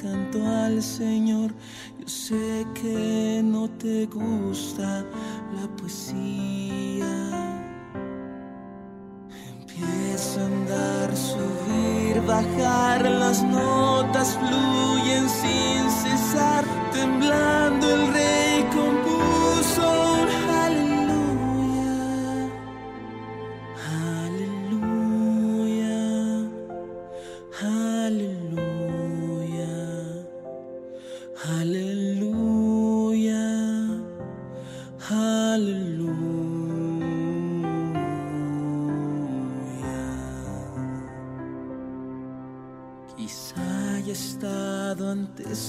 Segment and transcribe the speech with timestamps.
[0.00, 1.52] canto al Señor.
[1.98, 5.04] Yo sé que no te gusta
[5.54, 6.49] la poesía.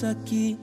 [0.04, 0.58] Aquí.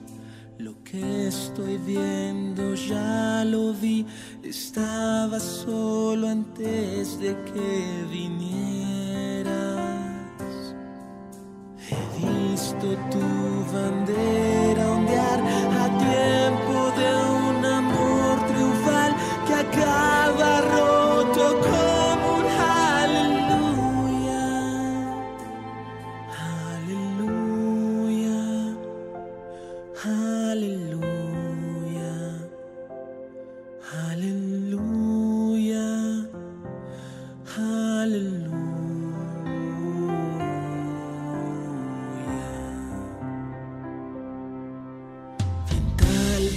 [0.58, 4.06] Lo que estoy viendo ya lo vi.
[4.42, 9.54] Estaba solo antes de que vinieras.
[11.88, 13.20] He visto tu
[13.72, 14.49] bandera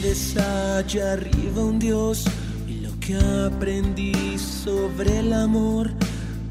[0.06, 2.26] allá arriba un Dios
[2.68, 5.92] y lo que aprendí sobre el amor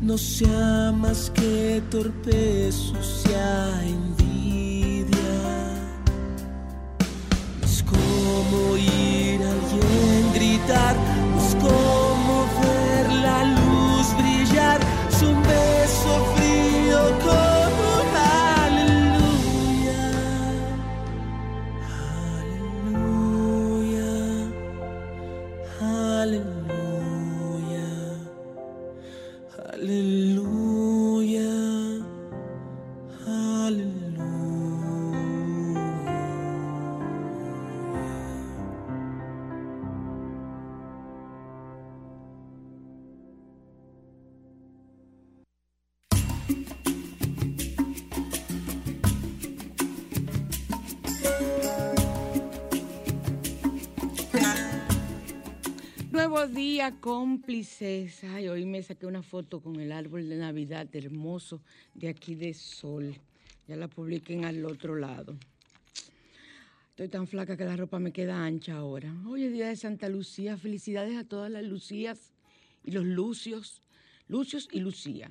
[0.01, 5.11] no sea más que torpe, sucia envidia.
[7.63, 10.97] es como ir a alguien gritar,
[56.91, 58.25] cómplices.
[58.25, 61.61] Ay, hoy me saqué una foto con el árbol de Navidad hermoso
[61.95, 63.15] de aquí de Sol.
[63.69, 65.37] Ya la publiquen al otro lado.
[66.91, 69.15] Estoy tan flaca que la ropa me queda ancha ahora.
[69.29, 70.57] Hoy es día de Santa Lucía.
[70.57, 72.33] Felicidades a todas las Lucías
[72.83, 73.81] y los Lucios,
[74.27, 75.31] Lucios y Lucía.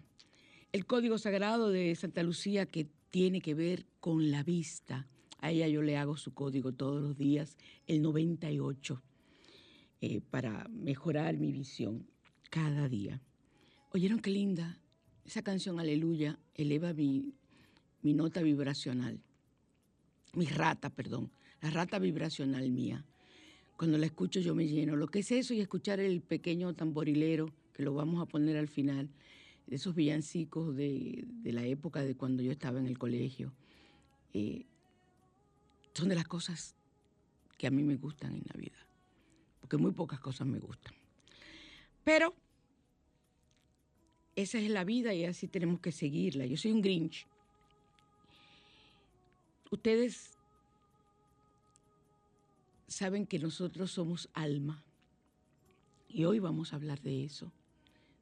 [0.71, 5.05] El código sagrado de Santa Lucía que tiene que ver con la vista.
[5.39, 7.57] A ella yo le hago su código todos los días,
[7.87, 9.01] el 98,
[10.01, 12.07] eh, para mejorar mi visión
[12.49, 13.21] cada día.
[13.93, 14.79] ¿Oyeron qué linda?
[15.25, 17.33] Esa canción, Aleluya, eleva mi,
[18.01, 19.19] mi nota vibracional,
[20.33, 21.31] mi rata, perdón,
[21.61, 23.05] la rata vibracional mía.
[23.77, 24.95] Cuando la escucho yo me lleno.
[24.95, 28.67] Lo que es eso y escuchar el pequeño tamborilero, que lo vamos a poner al
[28.67, 29.09] final,
[29.67, 33.53] de esos villancicos de, la época de cuando yo estaba en el colegio,
[34.33, 34.65] eh,
[35.93, 36.75] son de las cosas
[37.57, 38.77] que a mí me gustan en la vida,
[39.71, 40.93] porque muy pocas cosas me gustan.
[42.03, 42.35] Pero
[44.35, 46.45] esa es la vida y así tenemos que seguirla.
[46.45, 47.25] Yo soy un Grinch.
[49.69, 50.37] Ustedes
[52.89, 54.83] saben que nosotros somos alma
[56.09, 57.53] y hoy vamos a hablar de eso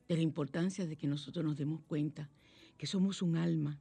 [0.08, 2.30] de la importancia de que nosotros nos demos cuenta
[2.78, 3.80] que somos un alma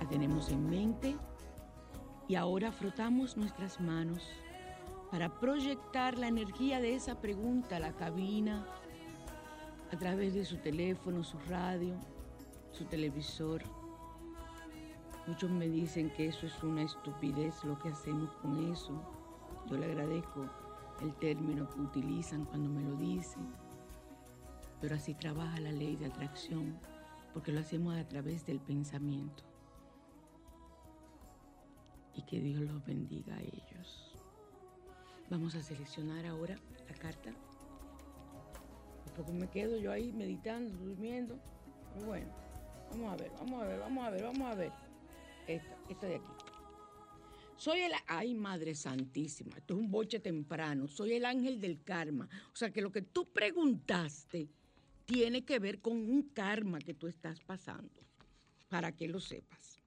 [0.02, 1.16] La tenemos en mente
[2.28, 4.22] y ahora frotamos nuestras manos
[5.10, 8.66] para proyectar la energía de esa pregunta a la cabina,
[9.94, 11.94] a través de su teléfono, su radio,
[12.72, 13.62] su televisor.
[15.28, 19.00] Muchos me dicen que eso es una estupidez lo que hacemos con eso.
[19.68, 20.50] Yo le agradezco
[21.00, 23.46] el término que utilizan cuando me lo dicen.
[24.80, 26.76] Pero así trabaja la ley de atracción,
[27.32, 29.44] porque lo hacemos a través del pensamiento.
[32.16, 34.16] Y que Dios los bendiga a ellos.
[35.30, 36.56] Vamos a seleccionar ahora
[36.88, 37.30] la carta
[39.14, 41.38] porque me quedo yo ahí meditando, durmiendo.
[42.04, 42.32] bueno,
[42.90, 44.72] vamos a ver, vamos a ver, vamos a ver, vamos a ver.
[45.46, 46.30] Esta, esta de aquí.
[47.56, 47.92] Soy el...
[48.06, 50.88] Ay, Madre Santísima, esto es un boche temprano.
[50.88, 52.28] Soy el ángel del karma.
[52.52, 54.48] O sea que lo que tú preguntaste
[55.04, 58.02] tiene que ver con un karma que tú estás pasando,
[58.68, 59.78] para que lo sepas.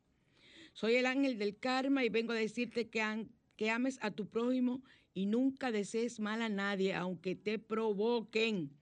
[0.73, 5.25] Soy el ángel del karma y vengo a decirte que ames a tu prójimo y
[5.25, 8.76] nunca desees mal a nadie, aunque te provoquen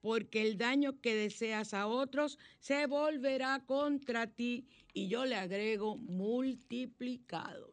[0.00, 5.96] porque el daño que deseas a otros se volverá contra ti y yo le agrego
[5.96, 7.70] multiplicado.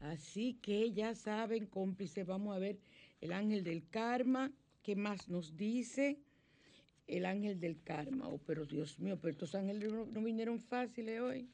[0.00, 2.78] Así que ya saben, cómplices, vamos a ver
[3.20, 6.18] el ángel del karma, ¿qué más nos dice?
[7.06, 11.48] El ángel del karma, oh, pero Dios mío, pero estos ángeles no vinieron fáciles hoy.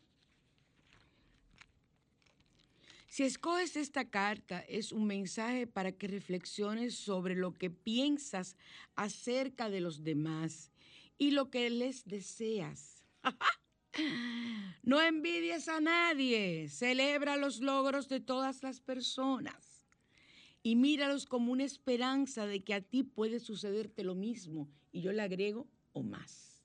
[3.09, 8.55] Si escoges esta carta, es un mensaje para que reflexiones sobre lo que piensas
[8.97, 10.71] acerca de los demás
[11.17, 13.03] y lo que les deseas.
[14.83, 19.87] no envidies a nadie, celebra los logros de todas las personas
[20.63, 25.13] y míralos como una esperanza de que a ti puede sucederte lo mismo y yo
[25.13, 26.63] le agrego o más.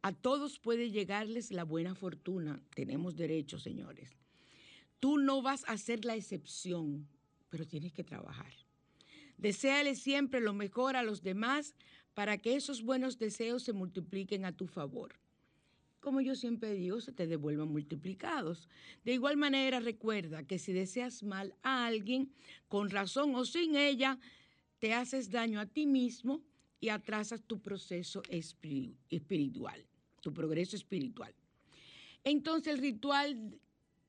[0.00, 4.27] A todos puede llegarles la buena fortuna, tenemos derecho, señores
[5.00, 7.08] Tú no vas a ser la excepción,
[7.48, 8.52] pero tienes que trabajar.
[9.36, 11.74] Deseale siempre lo mejor a los demás
[12.14, 15.14] para que esos buenos deseos se multipliquen a tu favor.
[16.00, 18.68] Como yo siempre digo, se te devuelvan multiplicados.
[19.04, 22.32] De igual manera, recuerda que si deseas mal a alguien,
[22.68, 24.18] con razón o sin ella,
[24.78, 26.42] te haces daño a ti mismo
[26.80, 29.84] y atrasas tu proceso espiritual,
[30.20, 31.34] tu progreso espiritual.
[32.24, 33.60] Entonces el ritual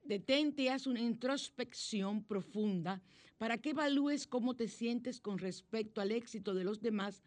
[0.09, 2.99] Detente y haz una introspección profunda
[3.37, 7.21] para que evalúes cómo te sientes con respecto al éxito de los demás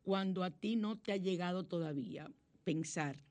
[0.00, 2.30] cuando a ti no te ha llegado todavía.
[2.64, 3.22] Pensar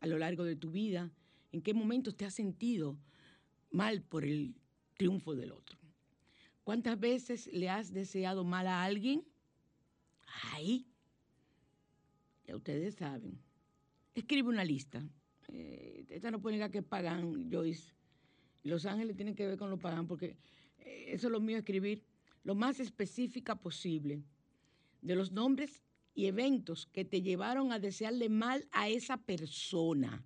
[0.00, 1.10] a lo largo de tu vida
[1.52, 2.98] en qué momentos te has sentido
[3.70, 4.54] mal por el
[4.98, 5.78] triunfo del otro.
[6.64, 9.24] ¿Cuántas veces le has deseado mal a alguien?
[10.52, 10.86] Ay,
[12.46, 13.40] ya ustedes saben.
[14.14, 15.02] Escribe una lista.
[15.48, 17.96] Eh, esta no puede que pagan, Joyce.
[18.68, 20.36] Los Ángeles tienen que ver con lo pagan porque
[20.78, 22.04] eh, eso es lo mío, escribir
[22.44, 24.22] lo más específica posible
[25.02, 25.82] de los nombres
[26.14, 30.24] y eventos que te llevaron a desearle mal a esa persona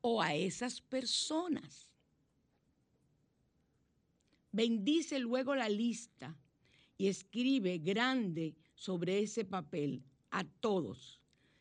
[0.00, 1.90] o a esas personas.
[4.52, 6.36] Bendice luego la lista
[6.96, 11.20] y escribe grande sobre ese papel a todos.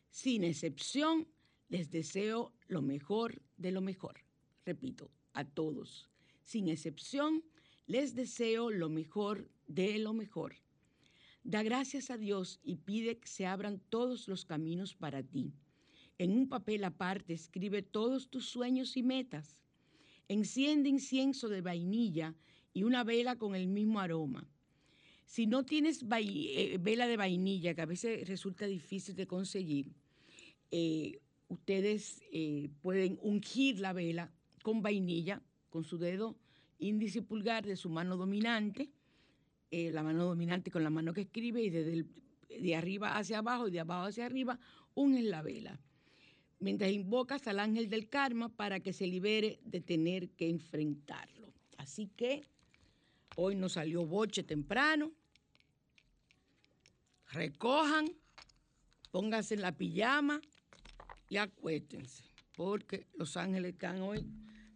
[0.10, 1.28] Sin excepción,
[1.70, 4.20] les deseo lo mejor de lo mejor.
[4.66, 6.10] Repito, a todos.
[6.44, 7.44] Sin excepción,
[7.88, 10.56] les deseo lo mejor de lo mejor.
[11.44, 15.54] Da gracias a Dios y pide que se abran todos los caminos para ti.
[16.18, 19.58] En un papel aparte escribe todos tus sueños y metas.
[20.30, 22.36] Enciende incienso de vainilla
[22.74, 24.48] y una vela con el mismo aroma.
[25.26, 29.92] Si no tienes eh, vela de vainilla, que a veces resulta difícil de conseguir,
[30.72, 34.32] eh, ustedes eh, pueden ungir la vela
[34.64, 36.36] con vainilla, con su dedo
[36.80, 38.90] índice y pulgar de su mano dominante,
[39.70, 42.06] la mano dominante con la mano que escribe y desde
[42.50, 44.60] de arriba hacia abajo y de abajo hacia arriba,
[44.96, 45.80] unen la vela.
[46.60, 51.54] Mientras invocas al ángel del karma para que se libere de tener que enfrentarlo.
[51.78, 52.48] Así que
[53.36, 55.12] Hoy nos salió boche temprano.
[57.32, 58.06] Recojan,
[59.12, 60.40] pónganse en la pijama
[61.30, 62.24] y acuéstense,
[62.56, 64.24] porque los ángeles están hoy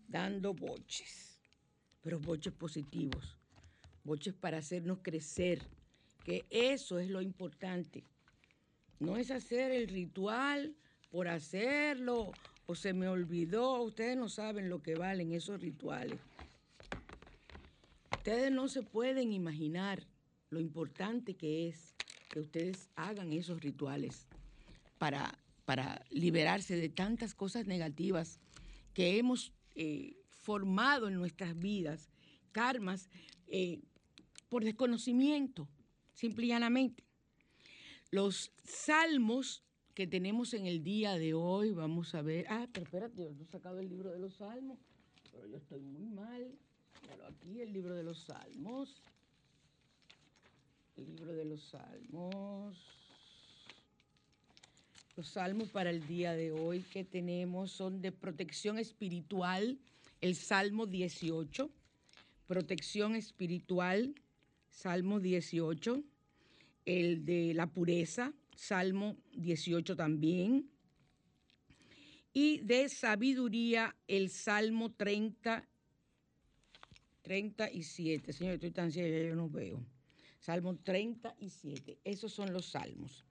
[0.07, 1.39] dando boches,
[2.01, 3.37] pero boches positivos,
[4.03, 5.61] boches para hacernos crecer,
[6.23, 8.03] que eso es lo importante.
[8.99, 10.75] No es hacer el ritual
[11.11, 12.31] por hacerlo
[12.65, 16.19] o se me olvidó, ustedes no saben lo que valen esos rituales.
[18.11, 20.05] Ustedes no se pueden imaginar
[20.49, 21.95] lo importante que es
[22.29, 24.27] que ustedes hagan esos rituales
[24.97, 28.39] para, para liberarse de tantas cosas negativas
[28.93, 32.09] que hemos eh, formado en nuestras vidas,
[32.51, 33.09] karmas,
[33.47, 33.81] eh,
[34.49, 35.69] por desconocimiento,
[36.13, 37.05] simple y llanamente.
[38.11, 42.45] Los salmos que tenemos en el día de hoy, vamos a ver.
[42.49, 44.79] Ah, pero espérate, yo no he sacado el libro de los salmos,
[45.31, 46.57] pero yo estoy muy mal
[47.27, 49.01] aquí el libro de los Salmos.
[50.95, 52.96] El libro de los Salmos.
[55.17, 59.79] Los salmos para el día de hoy que tenemos son de protección espiritual,
[60.21, 61.71] el Salmo 18.
[62.45, 64.13] Protección espiritual,
[64.69, 66.03] Salmo 18.
[66.85, 70.69] El de la pureza, Salmo 18 también.
[72.31, 75.67] Y de sabiduría, el Salmo 30
[77.23, 78.33] 37.
[78.33, 79.83] Señor, estoy tan seria, yo no veo.
[80.39, 81.97] Salmo 37.
[82.03, 83.25] Esos son los salmos.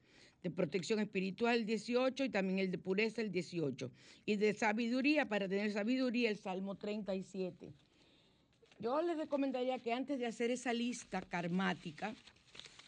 [0.47, 3.91] De protección espiritual el 18 y también el de pureza el 18.
[4.27, 7.73] Y de sabiduría, para tener sabiduría, el Salmo 37.
[8.79, 12.15] Yo les recomendaría que antes de hacer esa lista karmática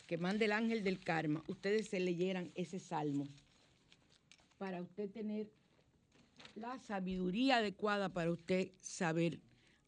[0.07, 3.27] que mande el ángel del karma, ustedes se leyeran ese salmo
[4.59, 5.49] para usted tener
[6.55, 9.41] la sabiduría adecuada para usted saber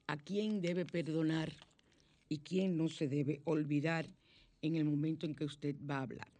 [0.09, 1.53] a quién debe perdonar
[2.29, 4.09] y quién no se debe olvidar
[4.61, 6.40] en el momento en que usted va a hablar.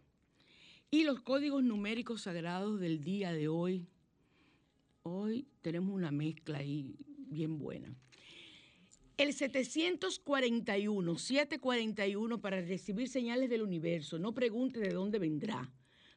[0.93, 3.87] Y los códigos numéricos sagrados del día de hoy,
[5.03, 6.97] hoy tenemos una mezcla ahí
[7.29, 7.95] bien buena.
[9.15, 15.71] El 741, 741 para recibir señales del universo, no pregunte de dónde vendrá,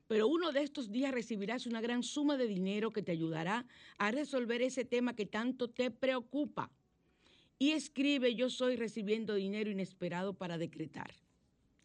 [0.09, 4.11] pero uno de estos días recibirás una gran suma de dinero que te ayudará a
[4.11, 6.73] resolver ese tema que tanto te preocupa
[7.61, 11.14] y escribe, yo soy recibiendo dinero inesperado para decretar.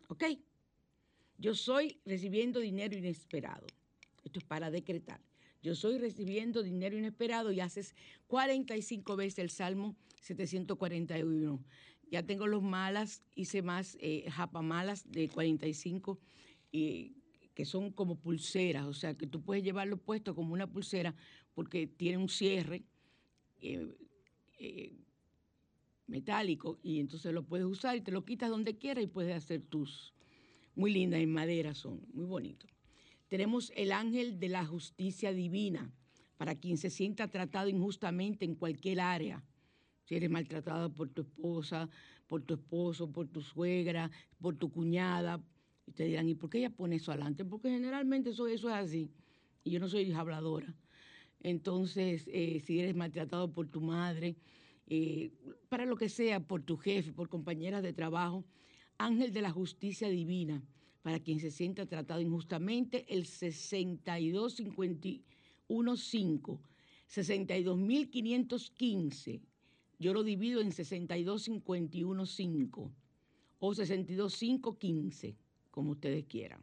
[0.08, 0.24] ¿Ok?
[1.40, 3.66] Yo soy recibiendo dinero inesperado.
[4.24, 5.22] Esto es para decretar.
[5.64, 7.96] Yo soy recibiendo dinero inesperado y haces
[8.28, 11.64] 45 veces el Salmo 741.
[12.12, 16.20] Ya tengo los malas, hice más eh, japamalas de 45
[16.72, 17.16] y
[17.54, 21.16] que son como pulseras, o sea que tú puedes llevarlo puesto como una pulsera
[21.54, 22.84] porque tiene un cierre.
[23.62, 23.96] Eh,
[24.60, 24.94] eh,
[26.08, 29.62] metálico y entonces lo puedes usar y te lo quitas donde quieras y puedes hacer
[29.62, 30.14] tus.
[30.80, 32.66] Muy lindas en madera son, muy bonito.
[33.28, 35.92] Tenemos el ángel de la justicia divina
[36.38, 39.44] para quien se sienta tratado injustamente en cualquier área.
[40.06, 41.90] Si eres maltratado por tu esposa,
[42.28, 44.10] por tu esposo, por tu suegra,
[44.40, 45.44] por tu cuñada,
[45.86, 47.44] y te dirán, ¿y por qué ella pone eso adelante?
[47.44, 49.12] Porque generalmente eso, eso es así.
[49.66, 50.74] Y yo no soy habladora.
[51.42, 54.38] Entonces, eh, si eres maltratado por tu madre,
[54.88, 55.34] eh,
[55.68, 58.46] para lo que sea, por tu jefe, por compañeras de trabajo,
[59.00, 60.62] ángel de la justicia divina,
[61.02, 65.24] para quien se sienta tratado injustamente, el 62515,
[67.10, 69.42] 62.515.
[69.98, 72.92] Yo lo divido en 6251.5
[73.60, 75.36] o 62.515,
[75.72, 76.62] como ustedes quieran.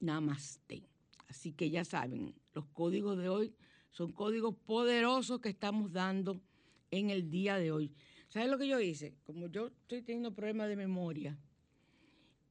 [0.00, 0.88] namaste.
[1.28, 3.54] Así que ya saben, los códigos de hoy
[3.90, 6.40] son códigos poderosos que estamos dando
[6.90, 7.92] en el día de hoy.
[8.28, 9.14] ¿Sabes lo que yo hice?
[9.24, 11.38] Como yo estoy teniendo problemas de memoria,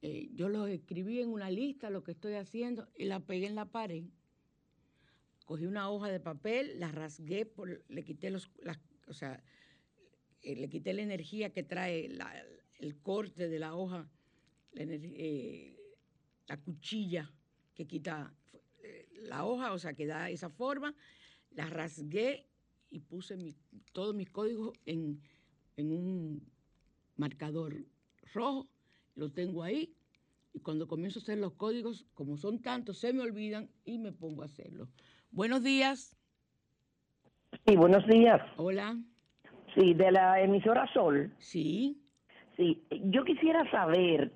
[0.01, 3.55] eh, yo los escribí en una lista, lo que estoy haciendo, y la pegué en
[3.55, 4.05] la pared.
[5.49, 7.51] Cogí una hoja de papel, la rasgué,
[7.87, 8.51] le quité los,
[9.07, 9.43] o sea,
[10.43, 12.07] eh, le quité la energía que trae
[12.77, 14.07] el corte de la hoja,
[14.73, 15.75] la, eh,
[16.45, 17.33] la cuchilla
[17.73, 18.31] que quita
[19.23, 20.93] la hoja, o sea, que da esa forma,
[21.49, 22.45] la rasgué
[22.91, 23.35] y puse
[23.91, 25.19] todos mis códigos en,
[25.77, 26.47] en un
[27.15, 27.87] marcador
[28.35, 28.69] rojo
[29.15, 29.95] lo tengo ahí
[30.53, 34.11] y cuando comienzo a hacer los códigos, como son tantos, se me olvidan y me
[34.11, 34.89] pongo a hacerlo.
[35.31, 36.15] Buenos días.
[37.65, 38.41] Sí, buenos días.
[38.57, 38.97] Hola.
[39.75, 41.31] Sí, de la emisora Sol.
[41.37, 42.01] Sí.
[42.57, 44.33] Sí, yo quisiera saber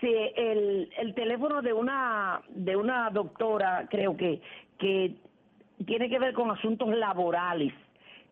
[0.00, 4.40] si el, el teléfono de una de una doctora, creo que
[4.78, 5.16] que
[5.86, 7.72] tiene que ver con asuntos laborales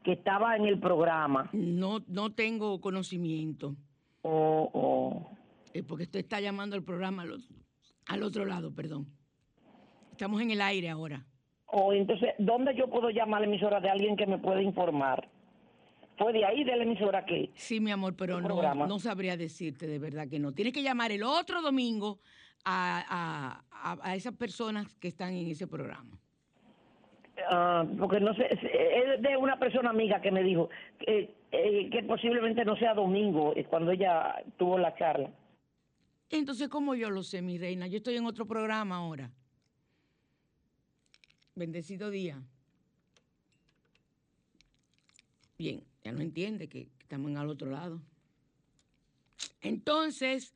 [0.02, 1.48] que estaba en el programa.
[1.52, 3.74] No no tengo conocimiento.
[4.22, 5.36] Oh, oh.
[5.72, 7.24] Eh, porque usted está llamando al programa
[8.06, 9.06] al, otro lado, perdón.
[10.12, 11.26] Estamos en el aire ahora.
[11.76, 15.28] Oh, entonces, ¿dónde yo puedo llamar a la emisora de alguien que me pueda informar?
[16.16, 17.50] ¿Fue de ahí, de la emisora que?
[17.56, 20.52] Sí, mi amor, pero no, no sabría decirte de verdad que no.
[20.52, 22.20] Tienes que llamar el otro domingo
[22.64, 26.16] a, a, esas personas que están en ese programa.
[27.50, 32.04] Ah, porque no sé, es de una persona amiga que me dijo que, eh, que
[32.04, 35.28] posiblemente no sea domingo, es cuando ella tuvo la charla.
[36.30, 37.88] Entonces, ¿cómo yo lo sé, mi reina?
[37.88, 39.32] Yo estoy en otro programa ahora.
[41.54, 42.42] Bendecido día.
[45.56, 48.02] Bien, ya no entiende que estamos al otro lado.
[49.60, 50.54] Entonces,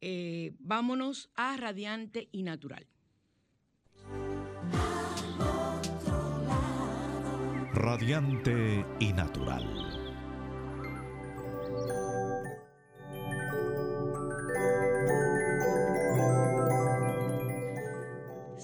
[0.00, 2.86] eh, vámonos a radiante y natural.
[7.74, 9.95] Radiante y natural.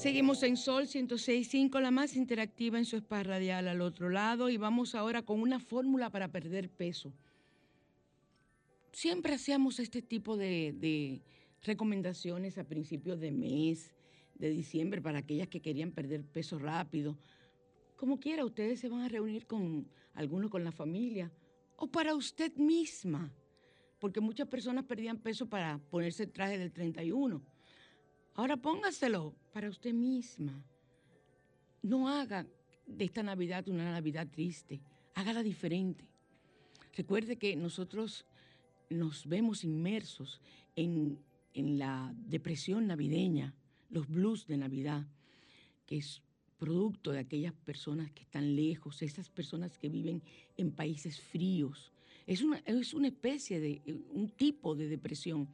[0.02, 4.56] Seguimos en Sol 106.5, la más interactiva en su spa radial al otro lado, y
[4.56, 7.12] vamos ahora con una fórmula para perder peso.
[8.90, 11.22] Siempre hacíamos este tipo de,
[11.62, 13.94] recomendaciones a principios de mes,
[14.34, 17.16] de diciembre, para aquellas que querían perder peso rápido.
[17.94, 21.30] Como quiera, ustedes se van a reunir con algunos con la familia
[21.76, 23.32] o para usted misma,
[24.00, 27.51] porque muchas personas perdían peso para ponerse el traje del 31
[28.34, 30.64] Ahora póngaselo para usted misma.
[31.82, 32.46] No haga
[32.86, 34.80] de esta Navidad una Navidad triste,
[35.14, 36.04] hágala diferente.
[36.94, 38.24] Recuerde que nosotros
[38.90, 40.40] nos vemos inmersos
[40.76, 41.18] en,
[41.54, 43.54] en la depresión navideña,
[43.90, 45.06] los blues de Navidad,
[45.86, 46.22] que es
[46.58, 50.22] producto de aquellas personas que están lejos, esas personas que viven
[50.56, 51.92] en países fríos.
[52.26, 55.48] Es una, es una especie de, un tipo de depresión,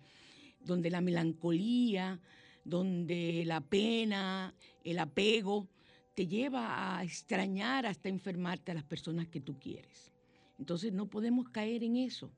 [0.61, 2.21] donde la melancolía,
[2.68, 4.54] donde la pena,
[4.85, 5.68] el apego,
[6.14, 10.12] te lleva a extrañar hasta enfermarte a las personas que tú quieres.
[10.59, 12.31] Entonces no podemos caer en eso.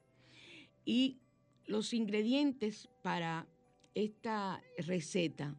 [0.84, 1.18] Y
[1.66, 3.46] los ingredientes para
[3.94, 5.56] esta receta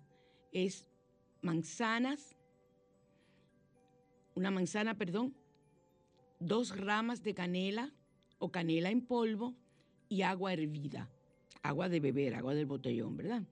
[0.51, 0.87] es
[1.41, 2.35] manzanas,
[4.35, 5.35] una manzana, perdón,
[6.39, 7.91] dos ramas de canela
[8.39, 9.53] o canela en polvo
[10.07, 11.09] y agua hervida,
[11.61, 13.43] agua de beber, agua del botellón, ¿verdad?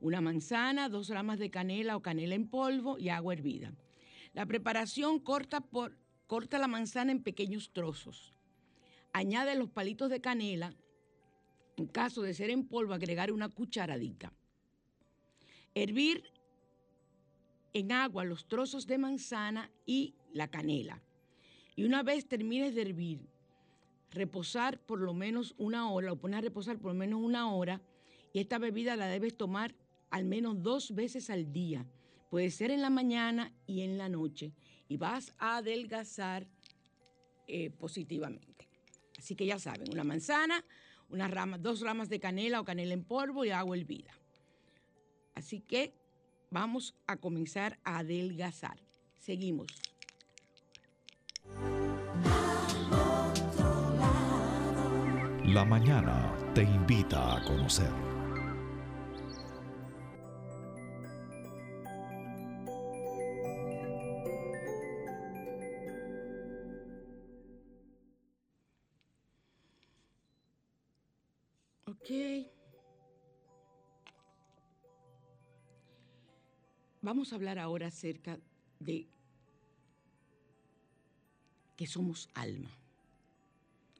[0.00, 3.72] Una manzana, dos ramas de canela o canela en polvo y agua hervida.
[4.32, 8.34] La preparación corta, por, corta la manzana en pequeños trozos.
[9.12, 10.74] Añade los palitos de canela.
[11.76, 14.32] En caso de ser en polvo, agregar una cucharadita.
[15.74, 16.24] Hervir
[17.72, 21.02] en agua los trozos de manzana y la canela.
[21.74, 23.20] Y una vez termines de hervir,
[24.10, 27.82] reposar por lo menos una hora, o poner a reposar por lo menos una hora,
[28.32, 29.74] y esta bebida la debes tomar
[30.16, 31.86] al menos dos veces al día.
[32.30, 34.52] Puede ser en la mañana y en la noche.
[34.88, 36.46] y vas a adelgazar
[37.48, 38.68] eh, positivamente.
[39.18, 40.64] Así que ya saben, una manzana,
[41.08, 44.12] una rama, dos ramas de canela o canela en polvo y agua hervida.
[45.34, 45.92] Así que
[46.52, 48.78] vamos a comenzar a adelgazar.
[49.18, 49.66] Seguimos.
[55.46, 58.05] La mañana te invita a conocer.
[77.06, 78.36] Vamos a hablar ahora acerca
[78.80, 79.06] de
[81.76, 82.68] que somos alma.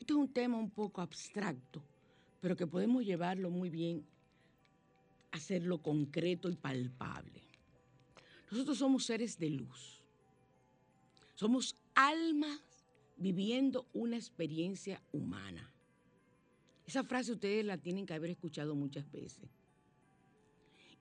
[0.01, 1.85] Este es un tema un poco abstracto,
[2.41, 4.05] pero que podemos llevarlo muy bien,
[5.31, 7.45] hacerlo concreto y palpable.
[8.51, 10.03] Nosotros somos seres de luz.
[11.37, 12.61] Somos almas
[13.19, 15.73] viviendo una experiencia humana.
[16.85, 19.49] Esa frase ustedes la tienen que haber escuchado muchas veces.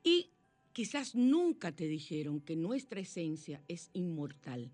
[0.04, 0.30] Y
[0.76, 4.74] quizás nunca te dijeron que nuestra esencia es inmortal.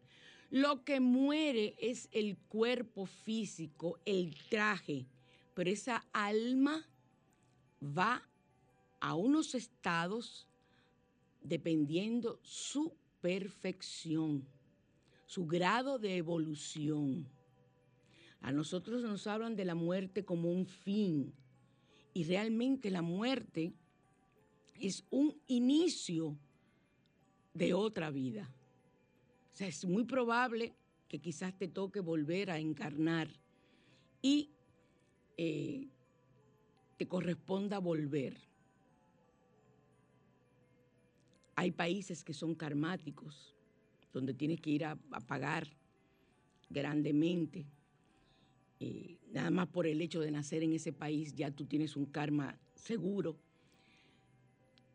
[0.50, 5.06] Lo que muere es el cuerpo físico, el traje,
[5.54, 6.90] pero esa alma
[7.84, 8.28] va
[9.00, 10.48] a unos estados
[11.44, 14.44] dependiendo su perfección,
[15.28, 17.30] su grado de evolución.
[18.42, 21.32] A nosotros nos hablan de la muerte como un fin
[22.12, 23.76] y realmente la muerte
[24.88, 26.38] es un inicio
[27.54, 28.50] de otra vida.
[29.54, 30.74] O sea, es muy probable
[31.08, 33.30] que quizás te toque volver a encarnar
[34.22, 34.52] y
[35.38, 35.90] eh,
[36.98, 38.38] te corresponda volver.
[41.56, 43.56] Hay países que son karmáticos,
[44.14, 44.96] donde tienes que ir a,
[45.28, 45.68] pagar
[46.70, 47.66] grandemente.
[48.80, 52.06] Eh, nada más por el hecho de nacer en ese país ya tú tienes un
[52.06, 53.38] karma seguro.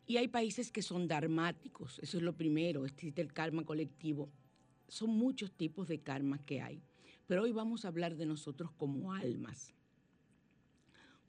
[0.06, 4.30] Y hay países que son dharmáticos, eso es lo primero, existe el karma colectivo.
[4.86, 6.80] Son muchos tipos de karma que hay,
[7.26, 9.74] pero hoy vamos a hablar de nosotros como almas.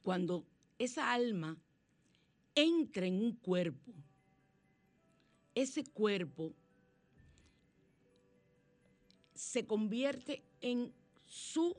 [0.03, 0.45] Cuando
[0.77, 1.57] esa alma
[2.53, 3.93] entra en un cuerpo,
[5.55, 6.53] ese cuerpo
[9.33, 10.93] se convierte en
[11.25, 11.75] su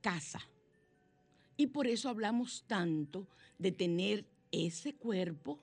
[0.00, 0.40] casa.
[1.56, 5.58] Y por eso hablamos tanto de tener ese cuerpo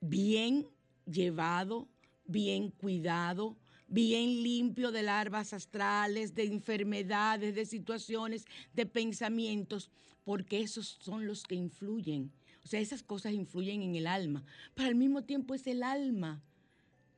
[0.00, 0.66] bien
[1.06, 1.88] llevado,
[2.26, 3.56] bien cuidado,
[3.88, 9.90] bien limpio de larvas astrales, de enfermedades, de situaciones, de pensamientos,
[10.24, 12.30] porque esos son los que influyen.
[12.64, 16.42] O sea, esas cosas influyen en el alma, pero al mismo tiempo es el alma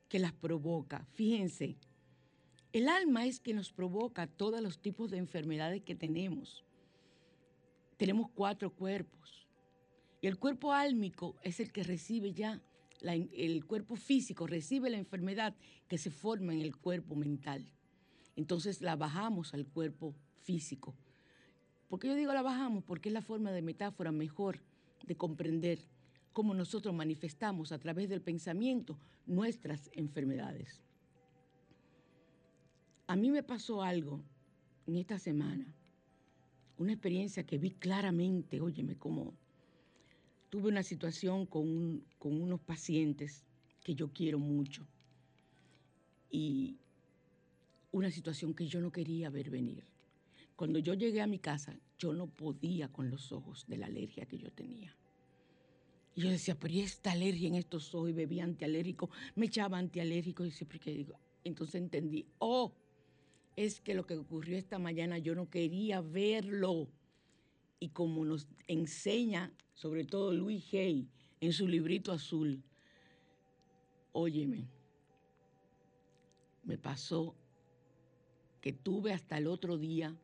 [0.07, 1.05] que las provoca.
[1.13, 1.75] Fíjense,
[2.73, 6.63] el alma es que nos provoca todos los tipos de enfermedades que tenemos.
[7.97, 9.40] Tenemos cuatro cuerpos.
[10.21, 12.61] Y el cuerpo álmico es el que recibe ya,
[13.01, 15.55] el cuerpo físico recibe la enfermedad
[15.87, 17.65] que se forma en el cuerpo mental.
[18.35, 20.95] Entonces la bajamos al cuerpo físico.
[21.89, 22.83] ¿Por qué yo digo la bajamos?
[22.83, 24.61] Porque es la forma de metáfora mejor
[25.05, 25.79] de comprender
[26.31, 30.81] cómo nosotros manifestamos a través del pensamiento nuestras enfermedades.
[33.07, 34.23] A mí me pasó algo
[34.85, 35.65] en esta semana,
[36.77, 39.33] una experiencia que vi claramente, óyeme, como
[40.51, 43.45] tuve una situación con, con unos pacientes
[43.81, 44.85] que yo quiero mucho
[46.29, 46.77] y
[47.91, 49.85] una situación que yo no quería ver venir.
[50.57, 54.25] Cuando yo llegué a mi casa, yo no podía con los ojos de la alergia
[54.25, 54.93] que yo tenía.
[56.15, 58.09] Y yo decía, pero ¿y esta alergia en estos ojos?
[58.09, 62.73] Y bebía antialérgico, me echaba antialérgico y siempre que digo, entonces entendí, oh,
[63.55, 66.89] es que lo que ocurrió esta mañana yo no quería verlo.
[67.81, 72.61] Y como nos enseña, sobre todo Luis Hay, en su librito azul,
[74.11, 74.69] óyeme,
[76.63, 77.35] me pasó
[78.61, 80.15] que tuve hasta el otro día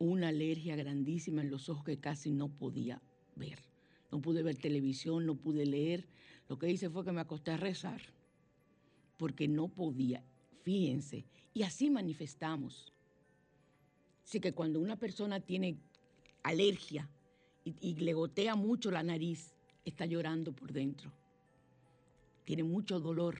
[0.00, 3.00] una alergia grandísima en los ojos que casi no podía
[3.36, 3.60] ver.
[4.10, 6.08] No pude ver televisión, no pude leer.
[6.48, 8.02] Lo que hice fue que me acosté a rezar,
[9.18, 10.24] porque no podía.
[10.62, 12.92] Fíjense, y así manifestamos.
[14.24, 15.78] Así que cuando una persona tiene
[16.42, 17.08] alergia
[17.64, 21.12] y, y, le gotea mucho la nariz, está llorando por dentro.
[22.44, 23.38] Tiene mucho dolor,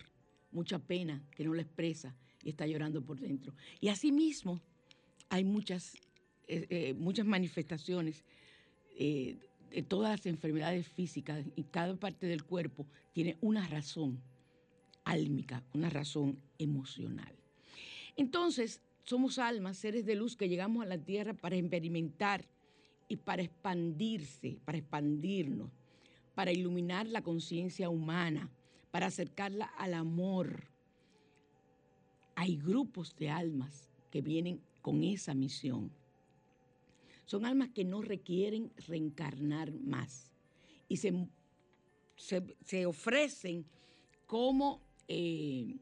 [0.53, 3.55] mucha pena que no le expresa y está llorando por dentro.
[3.81, 4.61] Y así mismo
[5.29, 5.95] hay muchas,
[6.49, 8.25] eh, eh, muchas manifestaciones
[8.99, 9.39] eh,
[9.71, 14.21] de todas las enfermedades físicas y cada parte del cuerpo tiene una razón
[15.05, 17.33] álmica, una razón emocional.
[18.17, 22.45] Entonces, somos almas, seres de luz que llegamos a la tierra para experimentar
[23.11, 25.69] y para expandirse, para expandirnos,
[26.37, 28.49] para iluminar la conciencia humana,
[28.93, 30.69] para acercarla al amor.
[32.37, 35.91] Hay grupos de almas que vienen con esa misión.
[37.27, 40.33] Son almas que no requieren reencarnar más
[40.89, 41.13] y se,
[42.17, 43.67] se, ofrecen
[44.27, 45.79] como eh,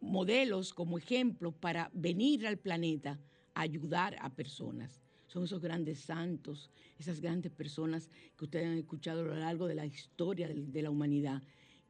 [0.00, 3.20] modelos, como ejemplos para venir al planeta
[3.52, 5.05] a ayudar a personas.
[5.36, 9.74] Son esos grandes santos, esas grandes personas que ustedes han escuchado a lo largo de
[9.74, 11.42] la historia de la humanidad,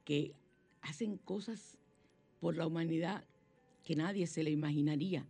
[0.05, 0.35] que
[0.81, 1.79] hacen cosas
[2.41, 3.25] por la humanidad
[3.85, 5.29] que nadie se le imaginaría.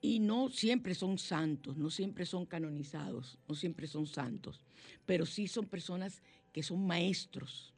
[0.00, 4.60] Y no siempre son santos, no siempre son canonizados, no siempre son santos,
[5.04, 7.74] pero sí son personas que son maestros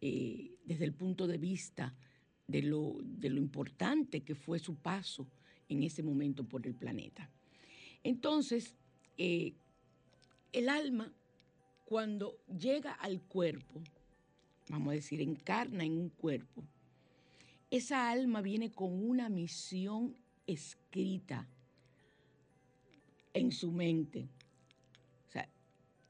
[0.00, 1.94] eh, desde el punto de vista
[2.48, 5.28] de lo, de lo importante que fue su paso
[5.68, 7.30] en ese momento por el planeta.
[8.04, 8.74] Entonces,
[9.16, 9.54] eh,
[10.52, 11.12] el alma,
[11.84, 13.80] cuando llega al cuerpo,
[14.68, 16.64] vamos a decir, encarna en un cuerpo,
[17.70, 21.48] esa alma viene con una misión escrita
[23.34, 24.28] en su mente.
[25.28, 25.48] O sea,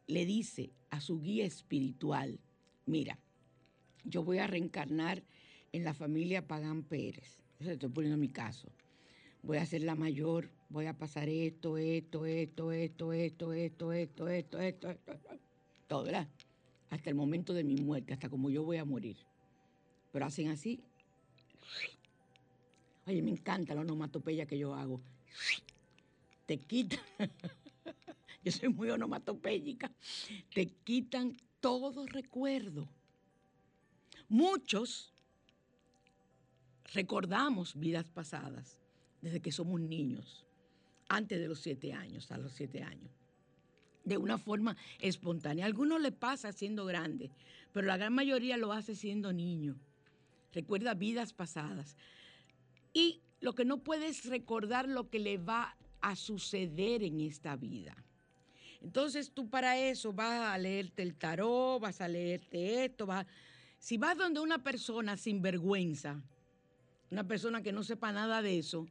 [0.07, 2.41] le dice a su guía espiritual,
[2.87, 3.19] mira,
[4.05, 5.23] yo voy a reencarnar
[5.73, 7.39] en la familia Pagán Pérez.
[7.61, 8.69] Eso estoy poniendo mi caso.
[9.43, 14.29] Voy a ser la mayor, voy a pasar esto, esto, esto, esto, esto, esto, esto,
[14.29, 15.19] esto, esto, esto,
[15.87, 16.27] todo, ¿verdad?
[16.91, 19.17] Hasta el momento de mi muerte, hasta como yo voy a morir.
[20.11, 20.83] Pero hacen así.
[23.07, 25.01] Oye, me encanta la onomatopeya que yo hago.
[26.47, 27.01] Te quitan,
[28.45, 29.91] yo soy muy onomatopéyica,
[30.55, 32.89] te quitan todo recuerdo.
[34.29, 35.13] Muchos
[36.95, 38.79] recordamos vidas pasadas
[39.21, 40.45] desde que somos niños,
[41.13, 43.11] antes de los siete años, a los siete años,
[44.05, 45.65] de una forma espontánea.
[45.65, 47.31] A algunos le pasa siendo grande,
[47.73, 49.77] pero la gran mayoría lo hace siendo niño.
[50.55, 51.97] Recuerda vidas pasadas.
[52.95, 57.57] Y lo que no puede es recordar lo que le va a suceder en esta
[57.57, 57.95] vida.
[58.81, 63.27] Entonces tú para eso vas a leerte el tarot, vas a leerte esto, vas...
[63.79, 66.23] Si vas donde una persona sin vergüenza,
[67.11, 68.87] una persona que no sepa nada de eso,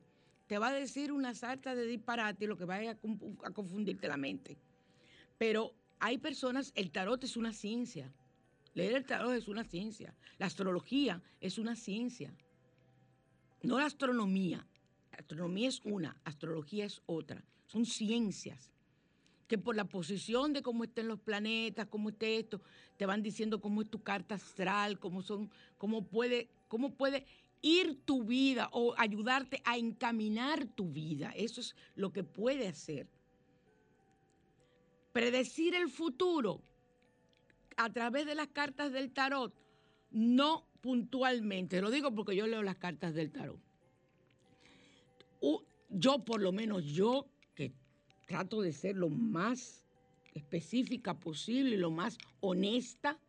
[0.52, 4.18] te va a decir una sarta de disparate, lo que va a, a confundirte la
[4.18, 4.58] mente.
[5.38, 8.12] Pero hay personas, el tarot es una ciencia.
[8.74, 10.14] Leer el tarot es una ciencia.
[10.40, 12.34] La astrología es una ciencia.
[13.64, 14.68] No la astronomía.
[15.14, 17.42] La astronomía es una, astrología es otra.
[17.68, 18.74] Son ciencias
[19.48, 22.62] que por la posición de cómo estén los planetas, cómo esté esto,
[22.98, 27.26] te van diciendo cómo es tu carta astral, cómo son, cómo puede, cómo puede
[27.62, 31.32] ir tu vida o ayudarte a encaminar tu vida.
[31.36, 33.08] Eso es lo que puede hacer.
[35.14, 36.62] Predecir el futuro
[37.78, 39.54] a través de las cartas del tarot,
[40.12, 41.82] no puntualmente.
[41.82, 43.60] Lo digo porque yo leo las cartas del tarot.
[45.94, 47.74] Yo, por lo menos yo, que
[48.26, 49.84] trato de ser lo más
[50.34, 53.20] específica posible, lo más honesta,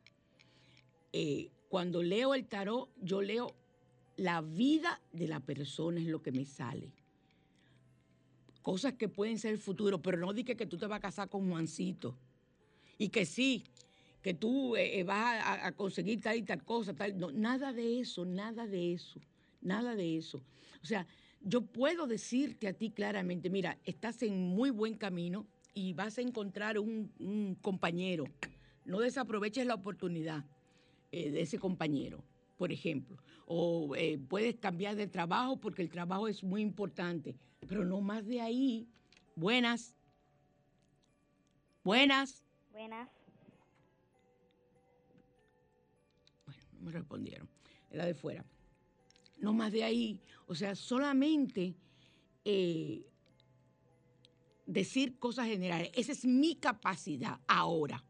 [1.12, 3.56] eh, cuando leo el tarot, yo leo
[4.16, 6.92] la vida de la persona es lo que me sale.
[8.62, 11.28] Cosas que pueden ser el futuro, pero no di que, tú te vas a casar
[11.28, 12.16] con Juancito.
[12.98, 13.64] Y que sí,
[14.22, 17.18] que tú eh, eh, vas a, conseguir tal y tal cosa, tal.
[17.18, 19.20] No, nada de eso, nada de eso,
[19.60, 20.40] nada de eso.
[20.82, 21.06] O sea,
[21.40, 26.22] yo puedo decirte a ti claramente, mira, estás en muy buen camino y vas a
[26.22, 28.24] encontrar un, compañero.
[28.84, 30.44] No desaproveches la oportunidad
[31.10, 32.22] eh, de ese compañero
[32.62, 37.34] por ejemplo, o eh, puedes cambiar de trabajo porque el trabajo es muy importante,
[37.66, 38.88] pero no más de ahí.
[39.34, 39.96] Buenas.
[41.82, 42.44] Buenas.
[42.70, 43.10] Buenas.
[46.46, 47.48] Bueno, no me respondieron.
[47.90, 48.44] Era de fuera.
[49.38, 50.20] No más de ahí.
[50.46, 51.74] O sea, solamente
[52.44, 53.04] eh,
[54.66, 55.90] decir cosas generales.
[55.94, 58.04] Esa es mi capacidad ahora.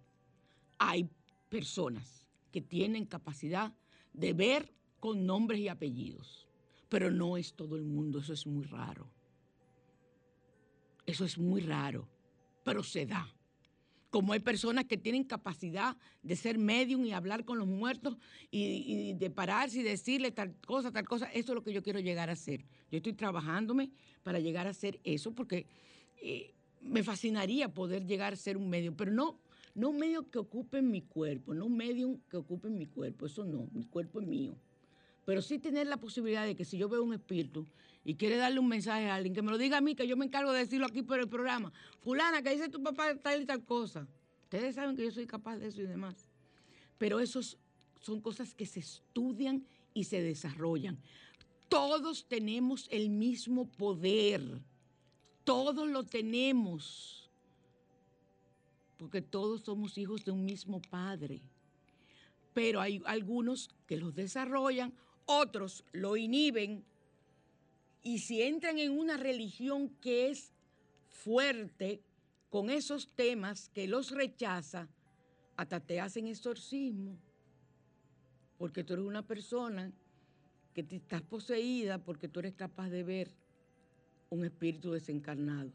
[0.78, 1.08] Hay
[1.48, 3.72] personas que tienen capacidad
[4.12, 6.46] de ver con nombres y apellidos.
[6.88, 9.10] Pero no es todo el mundo, eso es muy raro.
[11.06, 12.08] Eso es muy raro,
[12.64, 13.28] pero se da.
[14.10, 18.18] Como hay personas que tienen capacidad de ser medium y hablar con los muertos
[18.50, 21.98] y, de pararse y decirle tal cosa, tal cosa, eso es lo que yo quiero
[21.98, 22.60] llegar a hacer.
[22.90, 23.90] Yo estoy trabajándome
[24.22, 25.66] para llegar a hacer eso porque
[26.20, 29.40] eh, me fascinaría poder llegar a ser un medium, pero no
[29.74, 33.44] no un medio que ocupe mi cuerpo, no un medio que ocupe mi cuerpo, eso
[33.44, 34.56] no, mi cuerpo es mío.
[35.24, 37.64] pero sí tener la posibilidad de que si yo veo un espíritu
[38.04, 40.16] y quiere darle un mensaje a alguien, que me lo diga a mí, que yo
[40.16, 41.72] me encargo de decirlo aquí por el programa.
[42.00, 44.08] Fulana, que dice tu papá tal y tal cosa.
[44.44, 46.28] Ustedes saben que yo soy capaz de eso y demás.
[46.98, 47.56] Pero esos
[48.00, 50.98] son cosas que se estudian y se desarrollan.
[51.68, 54.60] Todos tenemos el mismo poder.
[55.44, 57.21] Todos lo tenemos.
[59.02, 61.42] Porque todos somos hijos de un mismo padre.
[62.54, 64.92] Pero hay algunos que los desarrollan,
[65.24, 66.84] otros lo inhiben.
[68.04, 70.52] Y si entran en una religión que es
[71.08, 72.00] fuerte
[72.48, 74.88] con esos temas, que los rechaza,
[75.56, 77.18] hasta te hacen exorcismo.
[78.56, 79.90] Porque tú eres una persona
[80.74, 83.34] que te estás poseída porque tú eres capaz de ver
[84.30, 85.72] un espíritu desencarnado.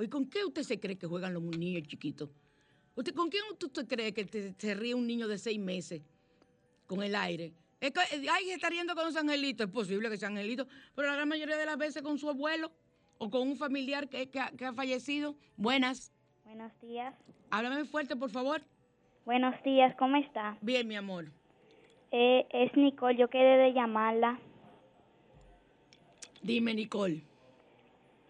[0.00, 2.30] Oye, ¿con qué usted se cree que juegan los niños chiquitos?
[2.94, 6.00] ¿Usted con quién usted cree que te- se ríe un niño de seis meses
[6.86, 7.52] con el aire?
[7.82, 9.66] Es que, eh, ay, se está riendo con los angelitos.
[9.66, 12.72] Es posible que sea angelito, pero la gran mayoría de las veces con su abuelo
[13.18, 15.36] o con un familiar que, que ha- que ha fallecido.
[15.58, 16.10] Buenas.
[16.44, 17.14] Buenos días.
[17.50, 18.62] Háblame fuerte, por favor.
[19.26, 20.56] Buenos días, ¿cómo está?
[20.62, 21.26] Bien, mi amor.
[22.10, 24.40] Eh, es Nicole, yo quedé de llamarla.
[26.42, 27.22] Dime, Nicole.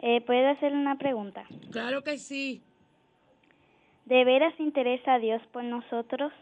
[0.03, 1.45] Eh, ¿Puedo hacerle una pregunta?
[1.71, 2.63] Claro que sí.
[4.07, 6.33] ¿De veras interesa a Dios por nosotros?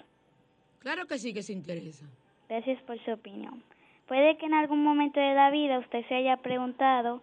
[0.78, 2.06] Claro que sí que se interesa.
[2.48, 3.62] Gracias por su opinión.
[4.06, 7.20] Puede que en algún momento de la vida usted se haya preguntado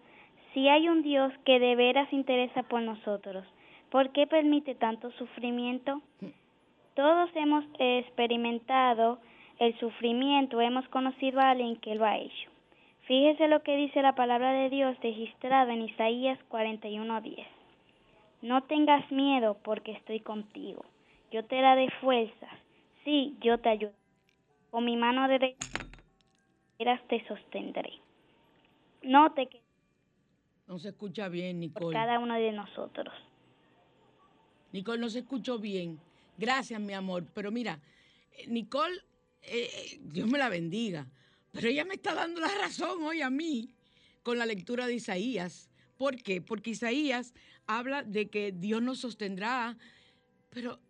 [0.54, 3.46] si hay un Dios que de veras interesa por nosotros.
[3.90, 6.02] ¿Por qué permite tanto sufrimiento?
[6.96, 9.20] Todos hemos experimentado
[9.60, 12.50] el sufrimiento, hemos conocido a alguien que lo ha hecho.
[13.08, 17.48] Fíjese lo que dice la palabra de Dios registrada en Isaías 41:10.
[18.42, 20.84] No tengas miedo porque estoy contigo.
[21.32, 22.52] Yo te daré fuerzas.
[23.04, 23.94] Sí, yo te ayudo.
[24.72, 25.58] Con mi mano derecha
[27.08, 27.94] te sostendré.
[29.04, 29.64] No te quedes
[30.68, 31.94] No se escucha bien, por Nicole.
[31.94, 33.14] cada uno de nosotros.
[34.74, 36.00] Nicole, no se escuchó bien.
[36.38, 37.24] Gracias, mi amor.
[37.34, 37.80] Pero mira,
[38.34, 38.96] eh, Nicole,
[39.44, 41.08] eh, eh, Dios me la bendiga.
[41.56, 43.74] Pero ella me está dando la razón hoy a mí
[44.24, 45.70] con la lectura de Isaías.
[45.98, 46.42] ¿Por qué?
[46.42, 47.34] Porque Isaías
[47.66, 49.78] habla de que Dios nos sostendrá,
[50.50, 50.82] pero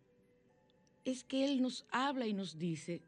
[1.04, 3.04] es que Él nos habla y nos dice,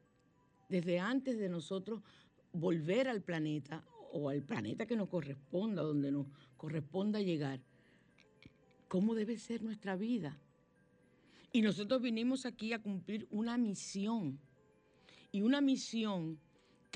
[0.69, 2.03] desde antes de nosotros
[2.53, 7.59] volver al planeta o al planeta que nos corresponda, donde nos corresponda llegar,
[8.87, 10.39] cómo debe ser nuestra vida.
[11.51, 14.39] Y nosotros vinimos aquí a cumplir una misión.
[15.31, 16.39] Y una misión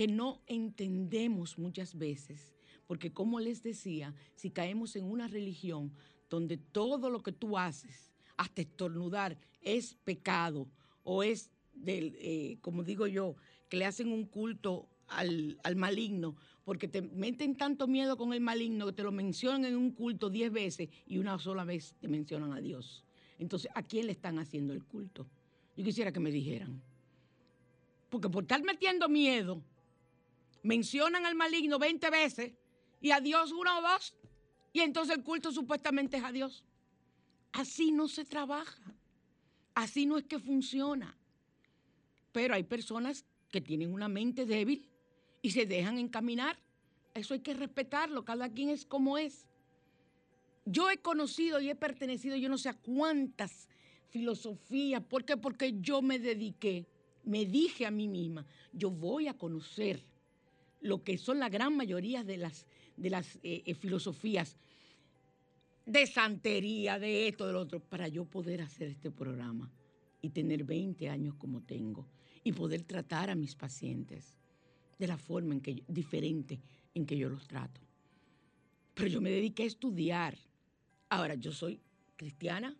[0.02, 2.56] que no entendemos muchas veces.
[2.88, 5.94] Porque como les decía, si caemos en una religión
[6.28, 10.68] donde todo lo que tú haces, hasta estornudar, es pecado
[11.04, 13.36] o es, del, eh, como digo yo,
[13.70, 18.42] que le hacen un culto al, al maligno, porque te meten tanto miedo con el
[18.42, 22.08] maligno que te lo mencionan en un culto diez veces y una sola vez te
[22.08, 23.06] mencionan a Dios.
[23.38, 25.28] Entonces, ¿a quién le están haciendo el culto?
[25.78, 26.82] Yo quisiera que me dijeran.
[28.10, 29.62] Porque por estar metiendo miedo,
[30.63, 32.54] mencionan al maligno 20 veces
[33.02, 34.13] y a Dios una o dos,
[34.74, 36.63] y entonces el culto supuestamente es a Dios.
[37.52, 38.82] Así no se trabaja.
[39.74, 41.17] Así no es que funciona.
[42.32, 44.88] Pero hay personas que tienen una mente débil
[45.41, 46.58] y se dejan encaminar.
[47.13, 48.24] Eso hay que respetarlo.
[48.24, 49.45] Cada quien es como es.
[50.65, 53.67] Yo he conocido y he pertenecido yo no sé a cuántas
[54.10, 55.04] filosofías.
[55.04, 55.36] ¿Por qué?
[55.36, 56.86] Porque yo me dediqué,
[57.24, 60.06] me dije a mí misma, yo voy a conocer
[60.82, 62.65] lo que son la gran mayoría de las,
[62.98, 64.58] de las eh, eh, filosofías
[65.86, 69.72] de santería, de esto, de lo otro, para yo poder hacer este programa
[70.22, 72.08] y tener 20 años como tengo
[72.43, 74.38] y poder tratar a mis pacientes
[74.97, 76.60] de la forma en que diferente
[76.93, 77.82] en que yo los trato.
[78.93, 80.38] Pero yo me dediqué a estudiar.
[81.10, 81.80] Ahora, yo soy
[82.16, 82.76] cristiana,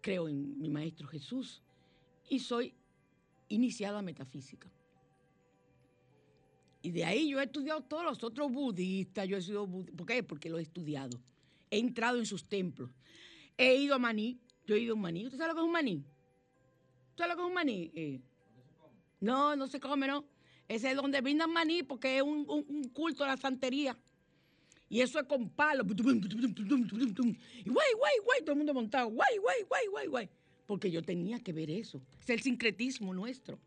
[0.00, 1.62] creo en mi maestro Jesús
[2.28, 2.74] y soy
[3.48, 4.70] iniciada a metafísica.
[6.84, 10.06] Y de ahí yo he estudiado todos los otros budistas, yo he sido bud- ¿Por
[10.06, 10.22] qué?
[10.22, 11.18] Porque lo he estudiado.
[11.70, 12.90] He entrado en sus templos.
[13.56, 14.38] He ido a Maní.
[14.66, 15.24] Yo he ido a un Maní.
[15.24, 16.04] ¿Usted sabe lo que es un Maní?
[17.10, 17.90] ¿Usted sabe lo que es un Maní?
[17.94, 18.20] Eh,
[19.20, 20.26] no, no se come, no.
[20.68, 23.96] Ese es donde brindan maní porque es un, un- un culto a la santería.
[24.90, 25.86] Y eso es con palos.
[27.64, 29.08] Y guay, guay, guay, todo el mundo montado.
[29.08, 30.28] Guay, guay, guay, guay, guay.
[30.66, 32.02] Porque yo tenía que ver eso.
[32.20, 33.58] Es el sincretismo nuestro.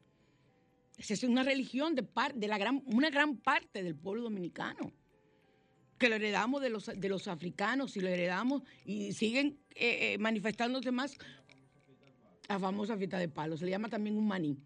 [0.98, 4.92] Es una religión de, par- de la gran, una gran parte del pueblo dominicano.
[5.98, 10.18] Que lo heredamos de los, de los africanos y lo heredamos y siguen eh, eh,
[10.18, 11.18] manifestándose más.
[12.48, 13.58] La famosa fiesta de palo.
[13.58, 14.58] Se le llama también un maní.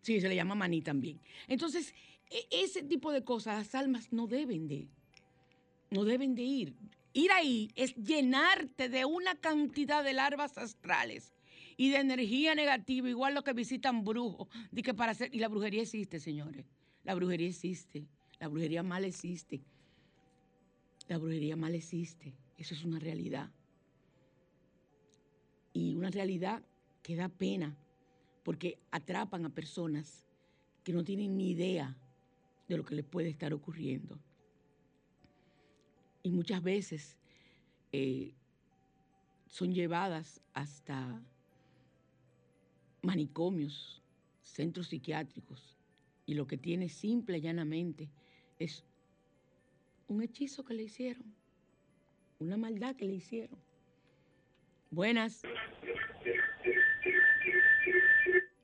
[0.00, 1.20] Sí, se le llama maní también.
[1.48, 1.94] Entonces,
[2.30, 4.88] e- ese tipo de cosas, las almas no deben de,
[5.90, 6.74] no deben de ir.
[7.12, 11.32] Ir ahí es llenarte de una cantidad de larvas astrales
[11.76, 14.48] y de energía negativa, igual los que visitan brujos.
[14.74, 16.66] Que para hacer, y la brujería existe, señores.
[17.04, 18.06] La brujería existe.
[18.38, 19.62] La brujería mal existe.
[21.08, 22.34] La brujería mal existe.
[22.58, 23.50] Eso es una realidad.
[25.72, 26.62] Y una realidad
[27.02, 27.76] que da pena
[28.42, 30.26] porque atrapan a personas
[30.84, 31.96] que no tienen ni idea
[32.68, 34.18] de lo que les puede estar ocurriendo.
[36.22, 37.18] Y muchas veces
[37.92, 38.34] eh,
[39.48, 41.20] son llevadas hasta
[43.02, 44.02] manicomios,
[44.42, 45.76] centros psiquiátricos,
[46.26, 48.08] y lo que tiene simple y llanamente
[48.58, 48.84] es
[50.08, 51.34] un hechizo que le hicieron,
[52.38, 53.58] una maldad que le hicieron.
[54.90, 55.42] Buenas.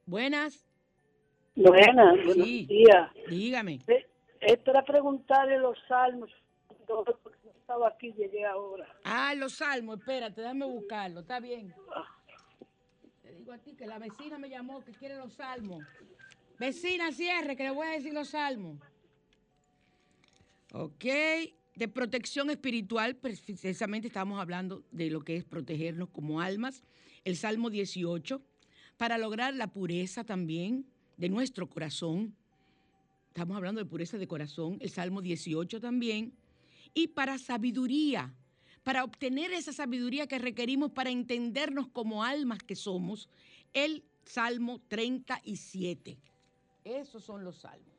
[0.07, 0.65] Buenas.
[1.55, 3.11] Buenas, buenos días.
[3.29, 3.81] Dígame.
[3.89, 4.07] Eh,
[4.41, 6.31] Es para preguntarle los salmos.
[7.23, 8.87] porque Estaba aquí, llegué ahora.
[9.05, 11.69] Ah, los salmos, espérate, déjame buscarlo, está bien.
[11.69, 11.75] Te
[13.53, 15.85] a ti que la vecina me llamó que quiere los salmos.
[16.59, 18.79] Vecina, cierre, que le voy a decir los salmos.
[20.73, 21.05] Ok,
[21.77, 26.83] de protección espiritual, precisamente estamos hablando de lo que es protegernos como almas.
[27.25, 28.43] El Salmo 18,
[28.97, 30.87] para lograr la pureza también
[31.17, 32.35] de nuestro corazón.
[33.29, 36.35] Estamos hablando de pureza de corazón, el Salmo 18 también.
[36.95, 38.35] Y para sabiduría,
[38.89, 43.29] para obtener esa sabiduría que requerimos para entendernos como almas que somos,
[43.75, 46.17] el Salmo 37.
[46.85, 47.95] Esos son los salmos.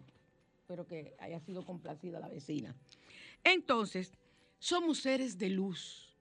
[0.58, 2.76] Espero que haya sido complacida la vecina.
[3.44, 4.14] Entonces,
[4.58, 6.18] somos seres de luz.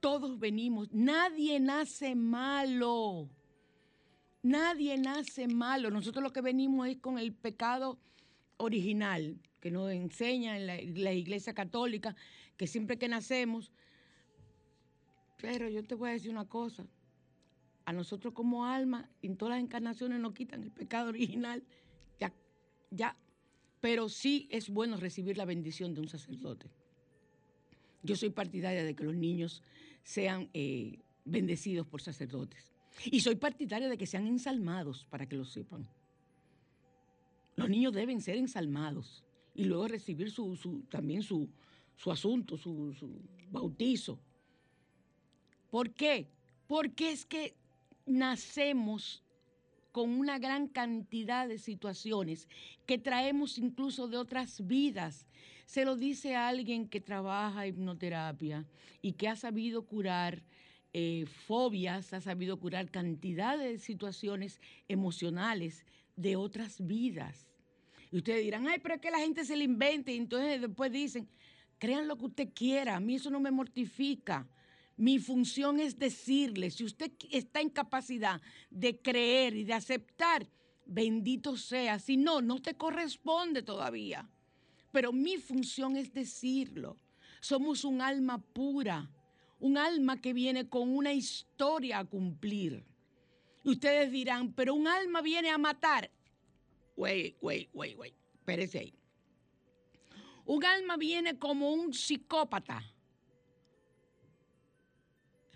[0.00, 0.92] Todos venimos.
[0.92, 3.30] Nadie nace malo.
[4.42, 5.90] Nadie nace malo.
[5.90, 7.98] Nosotros lo que venimos es con el pecado
[8.58, 12.14] original que nos enseña en la, la Iglesia Católica,
[12.58, 13.72] que siempre que nacemos,
[15.52, 16.86] pero yo te voy a decir una cosa,
[17.84, 21.62] a nosotros como alma, en todas las encarnaciones nos quitan el pecado original,
[22.18, 22.32] ya,
[22.90, 23.16] ya,
[23.80, 26.70] pero sí es bueno recibir la bendición de un sacerdote.
[28.02, 29.62] Yo soy partidaria de que los niños
[30.02, 32.72] sean eh, bendecidos por sacerdotes.
[33.06, 35.86] Y soy partidaria de que sean ensalmados, para que lo sepan.
[37.56, 39.24] Los niños deben ser ensalmados
[39.54, 41.48] y luego recibir su, su- también su,
[41.96, 43.10] su asunto, su, su
[43.50, 44.18] bautizo.
[45.74, 46.28] ¿Por qué?
[46.68, 47.56] Porque es que
[48.06, 49.24] nacemos
[49.90, 52.46] con una gran cantidad de situaciones
[52.86, 55.26] que traemos incluso de otras vidas.
[55.66, 58.64] Se lo dice alguien que trabaja hipnoterapia
[59.02, 60.44] y que ha sabido curar
[60.92, 67.48] eh, fobias, ha sabido curar cantidad de situaciones emocionales de otras vidas.
[68.12, 70.14] Y ustedes dirán, ay, pero es que la gente se le invente.
[70.14, 71.28] Y entonces después dicen,
[71.80, 74.46] crean lo que usted quiera, a mí eso no me mortifica.
[74.96, 78.40] Mi función es decirle, si usted está en capacidad
[78.70, 80.46] de creer y de aceptar,
[80.86, 81.98] bendito sea.
[81.98, 84.28] Si no, no te corresponde todavía.
[84.92, 86.96] Pero mi función es decirlo.
[87.40, 89.10] Somos un alma pura,
[89.58, 92.84] un alma que viene con una historia a cumplir.
[93.64, 96.10] Y ustedes dirán, pero un alma viene a matar.
[96.96, 98.14] Wait, wait, wait, wait.
[98.34, 98.94] Espérese ahí.
[100.44, 102.84] Un alma viene como un psicópata.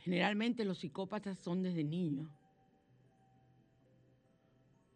[0.01, 2.29] Generalmente los psicópatas son desde niños.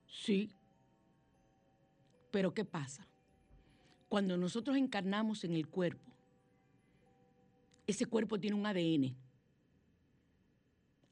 [0.07, 0.51] Sí.
[2.31, 3.07] Pero ¿qué pasa?
[4.09, 6.13] Cuando nosotros encarnamos en el cuerpo,
[7.87, 9.17] ese cuerpo tiene un ADN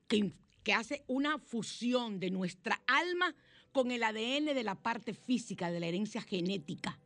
[0.07, 3.35] que, hace una fusión de nuestra alma
[3.73, 6.99] con el ADN de la parte física, de la herencia genética.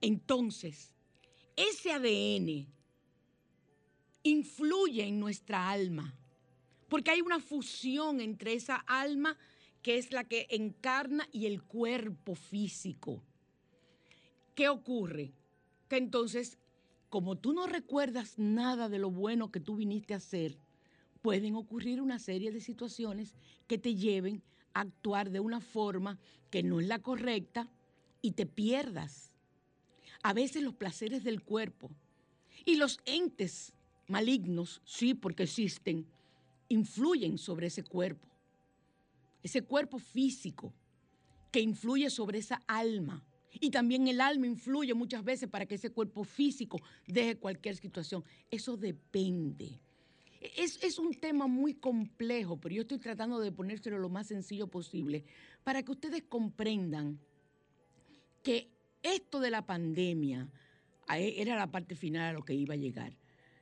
[0.00, 0.94] Entonces,
[1.56, 2.66] ese ADN
[4.22, 6.14] influye en nuestra alma,
[6.88, 9.38] porque hay una fusión entre esa alma
[9.82, 13.22] que es la que encarna y el cuerpo físico.
[14.54, 15.32] ¿Qué ocurre?
[15.88, 16.58] Que entonces,
[17.08, 20.58] como tú no recuerdas nada de lo bueno que tú viniste a hacer,
[21.22, 23.34] pueden ocurrir una serie de situaciones
[23.66, 24.42] que te lleven
[24.74, 26.18] a actuar de una forma
[26.50, 27.70] que no es la correcta
[28.20, 29.32] y te pierdas.
[30.22, 31.90] A veces los placeres del cuerpo
[32.64, 33.72] y los entes
[34.10, 36.06] malignos, sí, porque existen,
[36.68, 38.28] influyen sobre ese cuerpo.
[39.42, 40.72] Ese cuerpo físico
[41.50, 43.24] que influye sobre esa alma.
[43.52, 48.24] Y también el alma influye muchas veces para que ese cuerpo físico deje cualquier situación.
[48.50, 49.80] Eso depende.
[50.56, 54.68] Es, es un tema muy complejo, pero yo estoy tratando de ponérselo lo más sencillo
[54.68, 55.24] posible
[55.64, 57.18] para que ustedes comprendan
[58.42, 58.70] que
[59.02, 60.48] esto de la pandemia
[61.08, 63.12] era la parte final a lo que iba a llegar.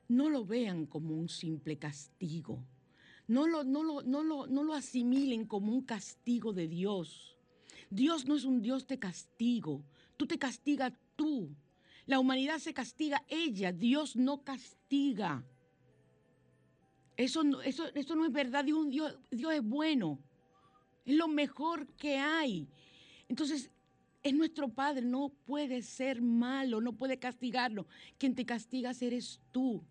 [0.09, 2.65] No lo vean como un simple castigo.
[3.27, 7.37] No lo, no lo, no lo, no lo asimilen como un castigo de Dios.
[7.91, 9.83] Dios no es un Dios de castigo.
[10.17, 11.51] Tú te castigas tú.
[12.07, 13.71] La humanidad se castiga ella.
[13.71, 15.45] Dios no castiga.
[17.19, 18.65] Eso no, eso, eso no es verdad.
[18.65, 20.19] Dios, Dios, Dios es bueno.
[21.05, 22.67] Es lo mejor que hay.
[23.29, 23.71] Entonces,
[24.23, 25.03] es nuestro Padre.
[25.03, 26.81] No puede ser malo.
[26.81, 27.87] No puede castigarlo.
[28.17, 29.85] Quien te castiga eres tú.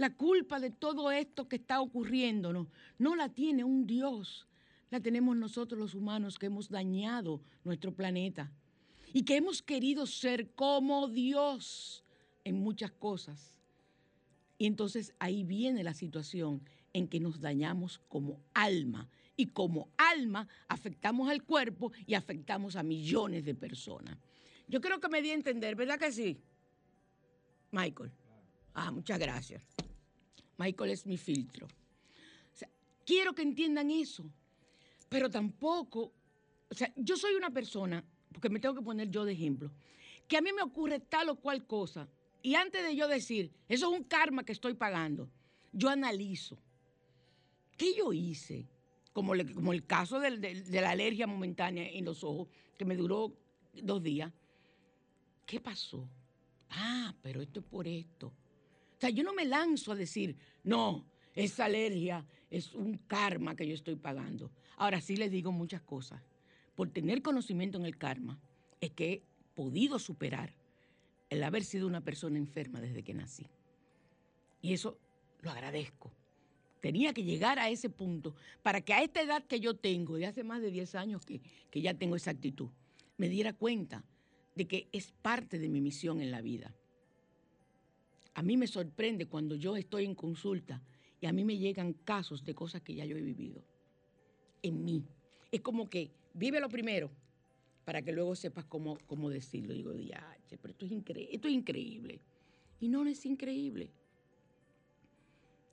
[0.00, 4.48] La culpa de todo esto que está ocurriendo no, no la tiene un Dios.
[4.88, 8.50] La tenemos nosotros los humanos que hemos dañado nuestro planeta
[9.12, 12.02] y que hemos querido ser como Dios
[12.44, 13.60] en muchas cosas.
[14.56, 16.62] Y entonces ahí viene la situación
[16.94, 19.06] en que nos dañamos como alma.
[19.36, 24.16] Y como alma afectamos al cuerpo y afectamos a millones de personas.
[24.66, 26.40] Yo creo que me di a entender, ¿verdad que sí?
[27.70, 28.10] Michael.
[28.72, 29.62] Ah, muchas gracias.
[30.60, 31.66] Michael es mi filtro.
[33.06, 34.24] Quiero que entiendan eso.
[35.08, 36.12] Pero tampoco,
[36.68, 39.72] o sea, yo soy una persona, porque me tengo que poner yo de ejemplo,
[40.28, 42.08] que a mí me ocurre tal o cual cosa.
[42.42, 45.30] Y antes de yo decir, eso es un karma que estoy pagando,
[45.72, 46.58] yo analizo.
[47.76, 48.68] ¿Qué yo hice?
[49.12, 53.34] Como, el caso de la alergia momentánea en los ojos, que me duró
[53.82, 54.30] dos días.
[55.46, 56.08] ¿Qué pasó?
[56.68, 58.28] Ah, pero esto es por esto.
[58.28, 61.04] O sea, yo no me lanzo a decir, no,
[61.34, 64.50] esa alergia es un karma que yo estoy pagando.
[64.76, 66.22] Ahora sí les digo muchas cosas.
[66.74, 68.38] Por tener conocimiento en el karma,
[68.80, 69.22] es que he
[69.54, 70.54] podido superar
[71.28, 73.46] el haber sido una persona enferma desde que nací.
[74.62, 74.98] Y eso
[75.40, 76.12] lo agradezco.
[76.80, 80.26] Tenía que llegar a ese punto para que a esta edad que yo tengo, de
[80.26, 81.40] hace más de 10 años que,
[81.70, 82.70] que ya tengo esa actitud,
[83.18, 84.02] me diera cuenta
[84.54, 86.74] de que es parte de mi misión en la vida.
[88.34, 90.82] A mí me sorprende cuando yo estoy en consulta
[91.20, 93.62] y a mí me llegan casos de cosas que ya yo he vivido.
[94.62, 95.04] En mí.
[95.50, 97.10] Es como que vive lo primero
[97.84, 99.74] para que luego sepas cómo, cómo decirlo.
[99.74, 100.92] Digo, ya, pero esto es,
[101.30, 102.20] esto es increíble.
[102.80, 103.90] Y no, no es increíble.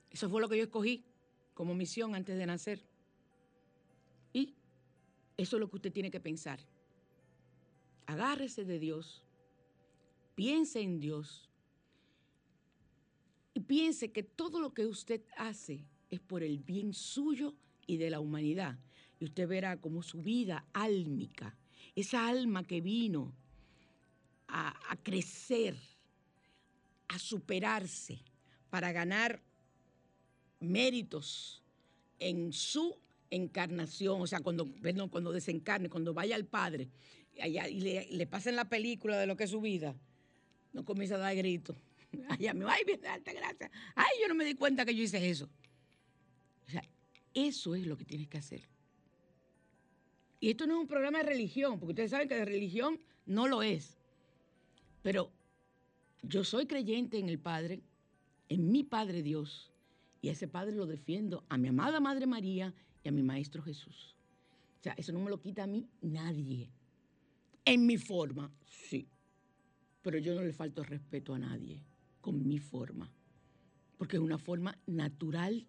[0.09, 1.05] Eso fue lo que yo escogí
[1.53, 2.83] como misión antes de nacer.
[4.33, 4.55] Y
[5.37, 6.59] eso es lo que usted tiene que pensar.
[8.05, 9.23] Agárrese de Dios,
[10.35, 11.46] piense en Dios
[13.67, 17.53] piense que todo lo que usted hace es por el bien suyo
[17.85, 18.77] y de la humanidad.
[19.19, 21.55] Y usted verá como su vida álmica,
[21.95, 23.33] esa alma que vino
[24.47, 25.75] a, crecer,
[27.07, 28.19] a superarse,
[28.69, 29.41] para ganar
[30.59, 31.63] méritos
[32.19, 32.95] en su
[33.29, 34.67] encarnación, o sea, cuando,
[35.09, 36.89] cuando desencarne, cuando vaya al Padre
[37.41, 39.95] allá, y le, le pasen la película de lo que es su vida,
[40.73, 41.75] no comienza a dar gritos.
[42.29, 43.71] Allá me ay, bien, alta gracia.
[43.95, 45.49] Ay, yo no me di cuenta que yo hice eso.
[46.67, 46.83] O sea,
[47.33, 48.67] eso es lo que tienes que hacer.
[50.39, 53.47] Y esto no es un programa de religión, porque ustedes saben que de religión no
[53.47, 53.97] lo es.
[55.01, 55.31] Pero
[56.21, 57.81] yo soy creyente en el Padre,
[58.49, 59.71] en mi Padre Dios,
[60.21, 63.63] y a ese Padre lo defiendo, a mi amada Madre María y a mi Maestro
[63.63, 64.15] Jesús.
[64.79, 66.69] O sea, eso no me lo quita a mí nadie.
[67.65, 69.07] En mi forma, sí.
[70.03, 71.81] Pero yo no le falto respeto a nadie
[72.21, 73.11] con mi forma.
[73.97, 75.65] Porque es una forma natural,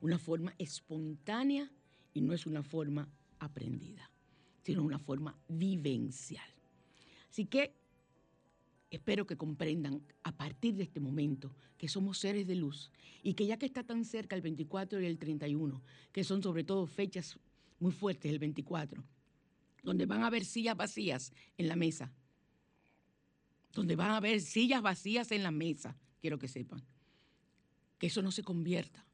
[0.00, 1.70] una forma espontánea
[2.12, 4.10] y no es una forma aprendida,
[4.62, 6.48] sino una forma vivencial.
[7.30, 7.74] Así que
[8.90, 12.90] espero que comprendan a partir de este momento que somos seres de luz
[13.22, 15.82] y que ya que está tan cerca el 24 y el 31,
[16.12, 17.38] que son sobre todo fechas
[17.80, 19.02] muy fuertes, el 24,
[19.82, 22.12] donde van a haber sillas vacías en la mesa,
[23.72, 26.82] donde van a haber sillas vacías en la mesa, quiero que sepan,
[27.98, 29.06] que eso no se convierta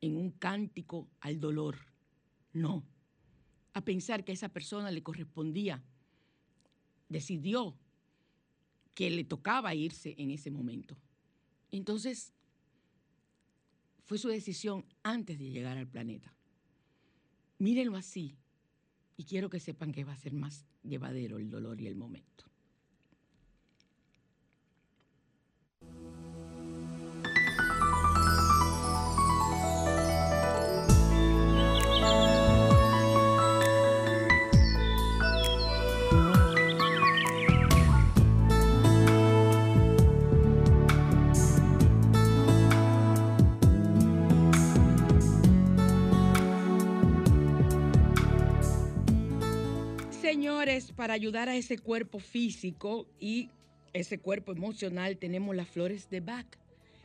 [0.00, 1.78] en un cántico al dolor,
[2.52, 2.84] no,
[3.72, 5.82] a pensar que a esa persona le correspondía,
[7.08, 7.76] decidió
[8.94, 10.96] que le tocaba irse en ese momento.
[11.70, 12.32] Entonces,
[14.04, 16.34] fue su decisión antes de llegar al planeta.
[17.58, 18.36] Mírenlo así
[19.16, 22.46] y quiero que sepan que va a ser más llevadero el dolor y el momento.
[50.94, 53.50] Para ayudar a ese cuerpo físico y
[53.92, 56.46] ese cuerpo emocional, tenemos las flores de Bach,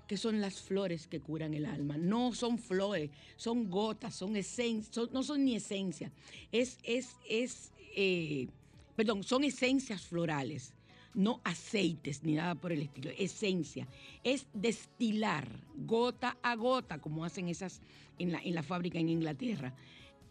[0.07, 1.97] que son las flores que curan el alma.
[1.97, 6.11] No son flores, son gotas, son esencias, no son ni esencia.
[6.51, 8.47] Es, es, es, eh,
[8.95, 10.75] perdón, son esencias florales,
[11.15, 13.09] no aceites ni nada por el estilo.
[13.17, 13.87] Esencia
[14.23, 17.81] es destilar gota a gota, como hacen esas
[18.19, 19.73] en la, en la fábrica en Inglaterra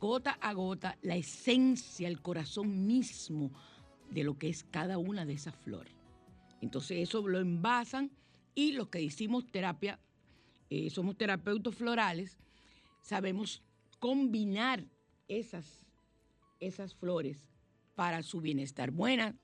[0.02, 3.52] gota a gota la esencia, el corazón mismo
[4.10, 5.94] de lo que es cada una de esas flores.
[6.60, 8.10] Entonces eso lo envasan
[8.52, 10.00] y los que hicimos terapia,
[10.70, 12.36] eh, somos terapeutas florales,
[13.00, 13.62] sabemos
[14.00, 14.84] combinar
[15.28, 15.86] esas,
[16.58, 17.52] esas flores
[17.94, 18.90] para su bienestar.
[18.90, 19.36] Buenas.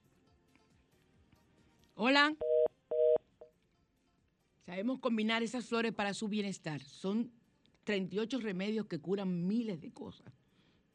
[1.94, 2.34] Hola.
[4.66, 6.80] Sabemos combinar esas flores para su bienestar.
[6.80, 7.30] Son
[7.84, 10.47] 38 remedios que curan miles de cosas.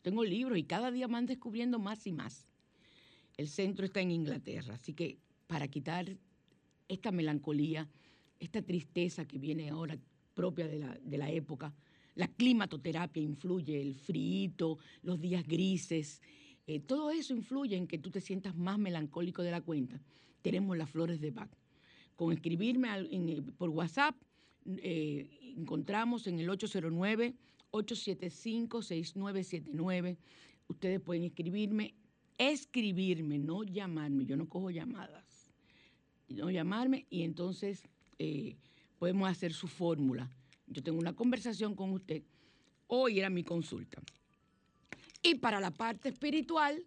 [0.04, 2.46] Tengo libros y cada día van descubriendo más y más.
[3.36, 6.16] El centro está en Inglaterra, así que para quitar
[6.88, 7.90] esta melancolía,
[8.40, 9.98] esta tristeza que viene ahora
[10.36, 11.74] propia de la, de la época,
[12.16, 16.22] la climatoterapia influye, el frío, los días grises,
[16.68, 20.00] eh, todo eso influye en que tú te sientas más melancólico de la cuenta.
[20.42, 21.50] Tenemos las flores de Bach.
[22.16, 24.16] Con escribirme eh, por WhatsApp,
[24.66, 27.36] eh, encontramos en el 809
[27.74, 30.18] 875-6979.
[30.68, 31.96] Ustedes pueden escribirme,
[32.38, 34.26] escribirme, no llamarme.
[34.26, 35.52] Yo no cojo llamadas.
[36.30, 37.84] No llamarme y entonces
[38.18, 38.56] eh,
[38.98, 40.32] podemos hacer su fórmula.
[40.68, 42.24] Yo tengo una conversación con usted.
[42.88, 44.02] Hoy era mi consulta.
[45.22, 46.84] Y para la parte espiritual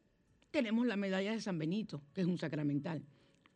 [0.50, 3.04] tenemos la medalla de San Benito, que es un sacramental,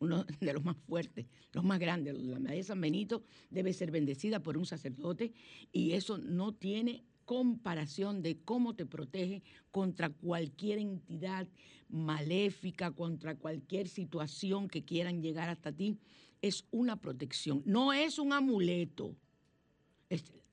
[0.01, 2.13] uno de los más fuertes, los más grandes.
[2.15, 5.31] La medalla de San Benito debe ser bendecida por un sacerdote
[5.71, 9.41] y eso no tiene comparación de cómo te protege
[9.71, 11.47] contra cualquier entidad
[11.87, 15.97] maléfica, contra cualquier situación que quieran llegar hasta ti.
[16.41, 19.15] Es una protección, no es un amuleto,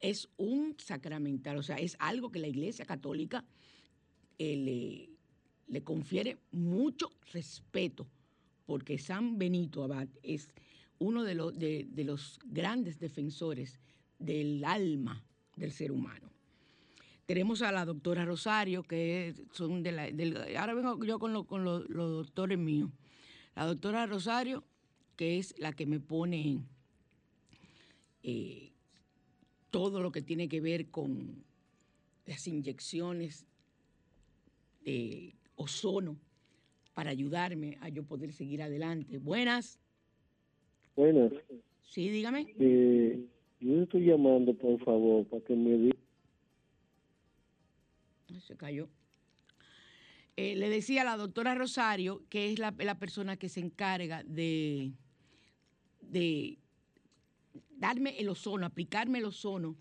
[0.01, 3.45] es, un sacramental, o sea, es algo que la Iglesia Católica
[4.39, 5.09] eh,
[5.67, 8.07] le, confiere mucho respeto,
[8.69, 10.53] porque San Benito Abad es
[10.99, 13.81] uno de los, de los grandes defensores
[14.19, 15.25] del alma
[15.57, 16.31] del ser humano.
[17.25, 20.61] Tenemos a la doctora Rosario, que son de la...
[20.61, 22.91] ahora vengo yo con, con los doctores míos.
[23.57, 24.63] La doctora Rosario,
[25.17, 26.61] que es la que me pone
[28.23, 28.73] eh,
[29.71, 31.43] todo lo que tiene que ver con
[32.27, 33.47] las inyecciones
[34.85, 36.19] de ozono
[36.99, 39.19] para ayudarme a yo poder seguir adelante.
[39.19, 39.79] Buenas.
[40.97, 41.31] Buenas.
[41.85, 42.53] Sí, dígame.
[42.59, 43.25] Eh,
[43.61, 45.97] yo estoy llamando, por favor, para que me diga
[48.41, 48.89] se cayó.
[50.35, 54.91] Eh, le decía a la doctora Rosario, que es la, persona que se encarga de,
[56.01, 56.59] de
[57.77, 59.77] darme el ozono, aplicarme el ozono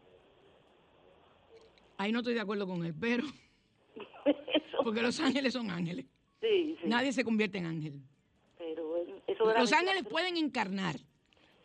[1.97, 3.25] Ahí no estoy de acuerdo con él, pero...
[4.85, 6.07] Porque los ángeles son ángeles.
[6.85, 8.01] Nadie se convierte en ángel.
[9.59, 10.97] los ángeles pueden encarnar,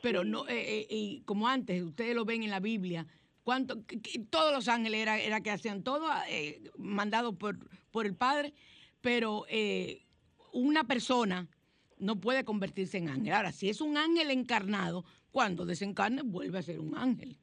[0.02, 3.06] pero no, eh, eh, y como antes, ustedes lo ven en la Biblia,
[3.44, 7.58] cuánto, que- que todos los ángeles era, era que hacían todo, eh, mandado por,
[7.92, 8.54] por el Padre,
[9.02, 10.03] pero eh,
[10.54, 11.48] una persona
[11.98, 13.34] no puede convertirse en ángel.
[13.34, 17.38] Ahora, si es un ángel encarnado, cuando desencarne vuelve a ser un ángel.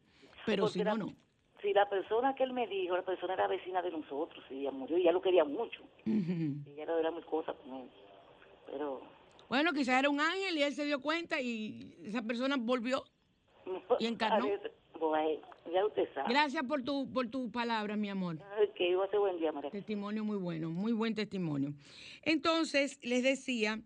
[0.47, 1.15] Pero Porque si la- no, no.
[1.61, 4.71] Si la persona que él me dijo, la persona era vecina de nosotros, y ella
[4.71, 5.83] murió, y ella lo quería mucho.
[6.07, 6.55] Ujú.
[6.71, 7.91] Ella no era muy cosa con él.
[8.71, 9.03] Pero
[9.49, 13.05] Bueno, quizás era un ángel y él se dio cuenta y esa persona volvió
[13.99, 14.47] y encarnó.
[14.99, 15.41] Bueno,
[15.73, 16.29] ya usted sabe.
[16.29, 18.39] Gracias por tu, por tus palabras, mi amor.
[18.75, 19.71] Que iba a ser buen día, María.
[19.71, 21.75] Testimonio muy bueno, muy buen testimonio.
[22.23, 23.81] Entonces, les decía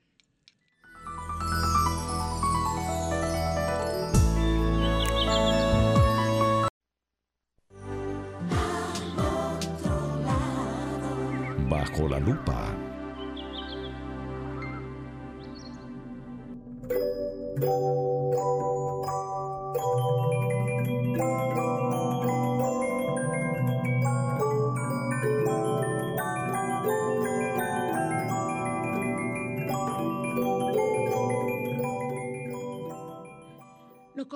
[11.68, 12.76] Bajo la lupa.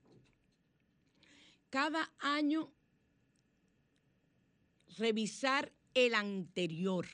[1.70, 2.70] Cada año
[4.98, 7.06] revisar el anterior.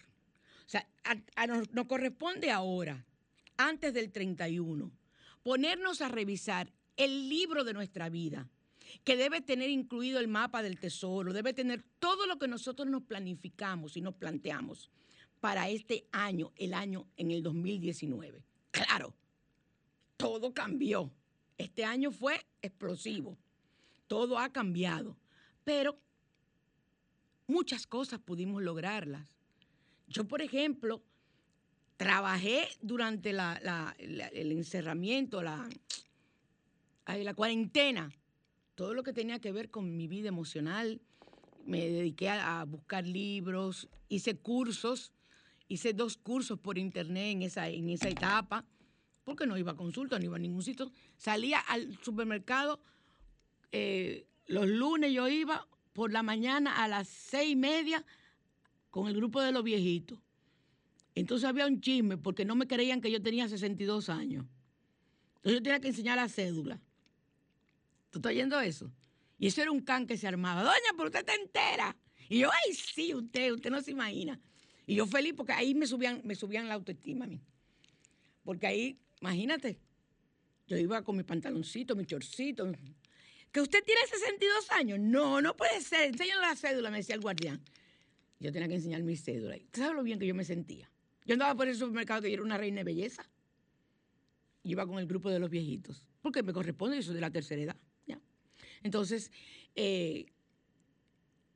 [0.66, 3.04] O sea, a- nos corresponde ahora,
[3.56, 4.90] antes del 31,
[5.42, 8.48] ponernos a revisar el libro de nuestra vida,
[9.04, 13.02] que debe tener incluido el mapa del tesoro, debe tener todo lo que nosotros nos
[13.04, 14.90] planificamos y nos planteamos
[15.40, 18.42] para este año, el año en el 2019.
[18.70, 19.14] Claro,
[20.16, 21.12] todo cambió.
[21.58, 23.36] Este año fue explosivo.
[24.06, 25.16] Todo ha cambiado.
[25.64, 25.98] Pero
[27.48, 29.36] muchas cosas pudimos lograrlas.
[30.06, 31.02] Yo, por ejemplo,
[31.96, 35.68] trabajé durante el encerramiento, la,
[37.34, 38.10] cuarentena.
[38.74, 41.00] todo lo que tenía que ver con mi vida emocional.
[41.66, 45.12] Me dediqué a, a buscar libros, hice cursos,
[45.66, 48.64] hice dos cursos por internet en esa, en esa etapa,
[49.28, 50.90] porque no iba a consulta, no iba a ningún sitio.
[51.18, 52.80] Salía al supermercado,
[53.72, 58.02] eh, los lunes yo iba por la mañana a las seis y media
[58.88, 60.18] con el grupo de los viejitos.
[61.14, 64.46] Entonces había un chisme porque no me creían que yo tenía 62 años.
[65.36, 66.80] Entonces yo tenía que enseñar la cédula.
[68.08, 68.90] ¿Tú estás oyendo eso?
[69.38, 70.62] Y eso era un can que se armaba.
[70.62, 71.94] Doña, pero usted está entera.
[72.30, 74.40] Y yo, ay, sí, usted, usted no se imagina.
[74.86, 77.42] Y yo feliz porque ahí me subían, me subían la autoestima a mí.
[78.42, 79.78] Porque ahí, imagínate,
[80.66, 82.70] yo iba con mi pantaloncito, mi chorcito.
[83.50, 84.98] ¿Que usted tiene 62 años?
[85.00, 86.08] No, no puede ser.
[86.08, 87.60] Enséñale la cédula, me decía el guardián.
[88.38, 89.56] Yo tenía que enseñar mi cédula.
[89.56, 90.90] ¿Usted sabe lo bien que yo me sentía?
[91.24, 93.28] Yo andaba por el supermercado que yo era una reina de belleza.
[94.62, 96.06] Iba con el grupo de los viejitos.
[96.20, 97.76] Porque me corresponde, yo soy de la tercera edad.
[98.06, 98.20] ¿ya?
[98.82, 99.30] Entonces,
[99.74, 100.26] eh,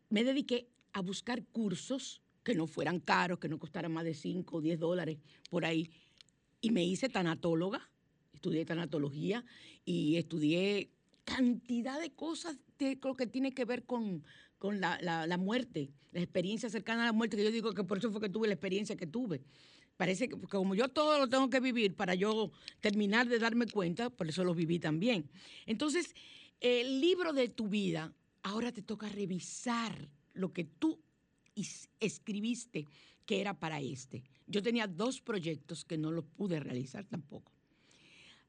[0.09, 4.57] me dediqué a buscar cursos que no fueran caros, que no costaran más de 5
[4.57, 5.91] o 10 dólares por ahí.
[6.63, 7.91] Y me hice tanatóloga,
[8.33, 9.45] estudié tanatología
[9.85, 10.91] y estudié
[11.25, 14.25] cantidad de cosas de lo que tiene que ver con,
[14.59, 17.99] con la, la- muerte, la experiencia cercana a la muerte, que yo digo que por
[17.99, 19.43] eso fue que tuve la experiencia que tuve.
[19.97, 24.09] Parece que como yo todo lo tengo que vivir para yo terminar de darme cuenta,
[24.09, 25.29] por eso lo viví también.
[25.67, 26.15] Entonces,
[26.61, 31.01] el libro de tu vida, ahora te toca revisar lo que tú
[31.57, 32.87] is- escribiste
[33.27, 34.23] que era para este.
[34.47, 37.53] Yo tenía dos proyectos que no los pude realizar tampoco.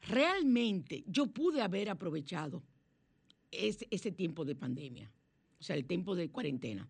[0.01, 2.63] Realmente yo pude haber aprovechado
[3.51, 5.11] ese, ese tiempo de pandemia,
[5.59, 6.89] o sea, el tiempo de cuarentena.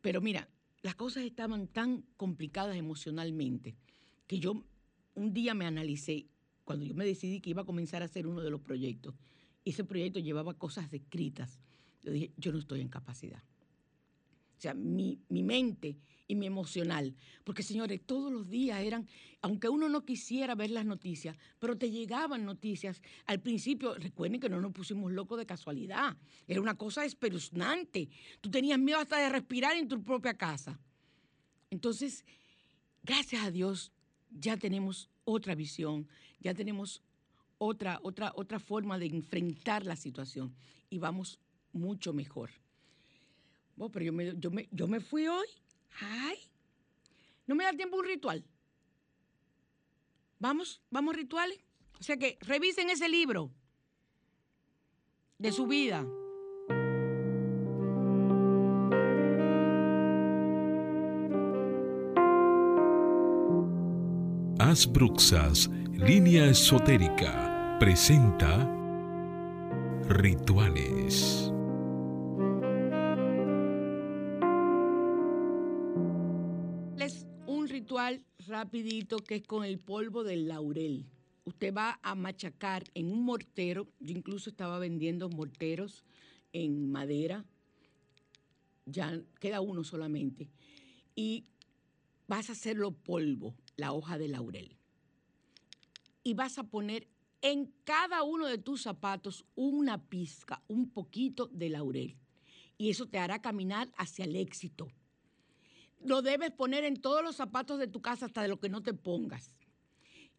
[0.00, 0.48] Pero mira,
[0.82, 3.74] las cosas estaban tan complicadas emocionalmente
[4.26, 4.64] que yo
[5.14, 6.26] un día me analicé,
[6.64, 9.14] cuando yo me decidí que iba a comenzar a hacer uno de los proyectos,
[9.64, 11.58] ese proyecto llevaba cosas escritas,
[12.02, 13.42] yo dije, yo no estoy en capacidad.
[14.56, 15.96] O sea, mi, mi mente
[16.28, 17.14] y mi emocional.
[17.44, 19.08] Porque, señores, todos los días eran,
[19.42, 23.02] aunque uno no quisiera ver las noticias, pero te llegaban noticias.
[23.26, 26.16] Al principio, recuerden que no nos pusimos locos de casualidad.
[26.46, 28.08] Era una cosa espeluznante.
[28.40, 30.78] Tú tenías miedo hasta de respirar en tu propia casa.
[31.70, 32.24] Entonces,
[33.02, 33.92] gracias a Dios,
[34.30, 36.08] ya tenemos otra visión,
[36.40, 37.02] ya tenemos
[37.58, 40.54] otra, otra, otra forma de enfrentar la situación
[40.90, 41.38] y vamos
[41.72, 42.50] mucho mejor.
[43.76, 45.46] Bueno, pero yo me, yo, me, yo me fui hoy.
[46.00, 46.38] Ay,
[47.46, 48.44] ¿no me da tiempo un ritual?
[50.38, 51.58] Vamos, vamos rituales.
[51.98, 53.50] O sea que revisen ese libro
[55.38, 56.06] de su vida.
[64.58, 68.72] Asbruxas, línea esotérica, presenta
[70.08, 71.55] Rituales.
[77.96, 81.06] Ritual rapidito que es con el polvo del laurel.
[81.44, 83.88] Usted va a machacar en un mortero.
[84.00, 86.04] Yo incluso estaba vendiendo morteros
[86.52, 87.46] en madera.
[88.84, 90.50] Ya queda uno solamente.
[91.14, 91.46] Y
[92.28, 94.76] vas a hacerlo polvo, la hoja de laurel.
[96.22, 97.08] Y vas a poner
[97.40, 102.16] en cada uno de tus zapatos una pizca, un poquito de laurel.
[102.76, 104.88] Y eso te hará caminar hacia el éxito
[106.00, 108.82] lo debes poner en todos los zapatos de tu casa hasta de lo que no
[108.82, 109.50] te pongas.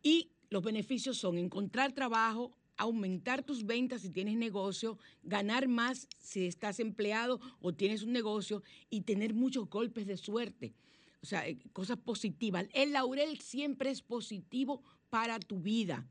[0.01, 6.45] Y los beneficios son encontrar trabajo, aumentar tus ventas si tienes negocio, ganar más si
[6.45, 10.73] estás empleado o tienes un negocio y tener muchos golpes de suerte.
[11.21, 12.67] O sea, eh, cosas positivas.
[12.73, 16.07] El laurel siempre es positivo para tu vida.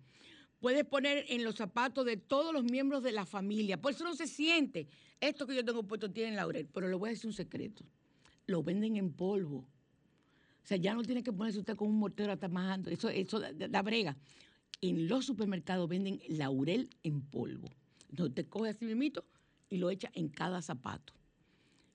[0.61, 3.81] Puedes poner en los zapatos de todos los miembros de la familia.
[3.81, 4.89] Por eso no se siente.
[5.21, 7.85] Esto que yo tengo puesto tiene laurel, pero le voy a decir un secreto
[8.47, 9.59] lo venden en polvo.
[9.59, 12.91] O sea, ya no tiene que ponerse usted con un mortero atamajando.
[12.91, 14.17] Eso, eso da, brega.
[14.81, 17.71] En los supermercados venden laurel en polvo.
[18.11, 19.25] Entonces usted coge así mismito
[19.71, 21.13] y lo echa en cada zapato.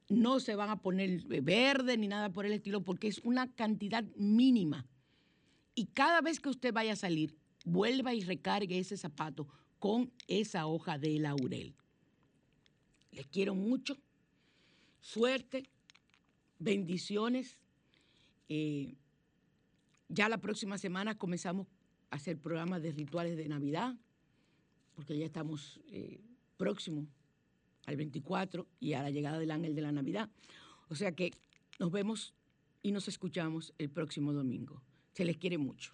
[0.09, 4.03] No se van a poner verde ni nada por el estilo porque es una cantidad
[4.15, 4.85] mínima.
[5.75, 7.35] Y cada vez que usted vaya a salir,
[7.65, 9.47] vuelva y recargue ese zapato
[9.79, 11.75] con esa hoja de laurel.
[13.11, 13.97] Les quiero mucho.
[14.99, 15.70] Suerte
[16.61, 17.57] bendiciones.
[18.47, 18.95] Eh,
[20.09, 21.67] ya la próxima semana comenzamos
[22.09, 23.95] a hacer programas de rituales de Navidad,
[24.95, 26.21] porque ya estamos eh,
[26.57, 27.07] próximos
[27.85, 30.29] al 24 y a la llegada del ángel de la Navidad.
[30.89, 31.31] O sea que
[31.79, 32.33] nos vemos
[32.83, 34.83] y nos escuchamos el próximo domingo.
[35.13, 35.93] Se les quiere mucho.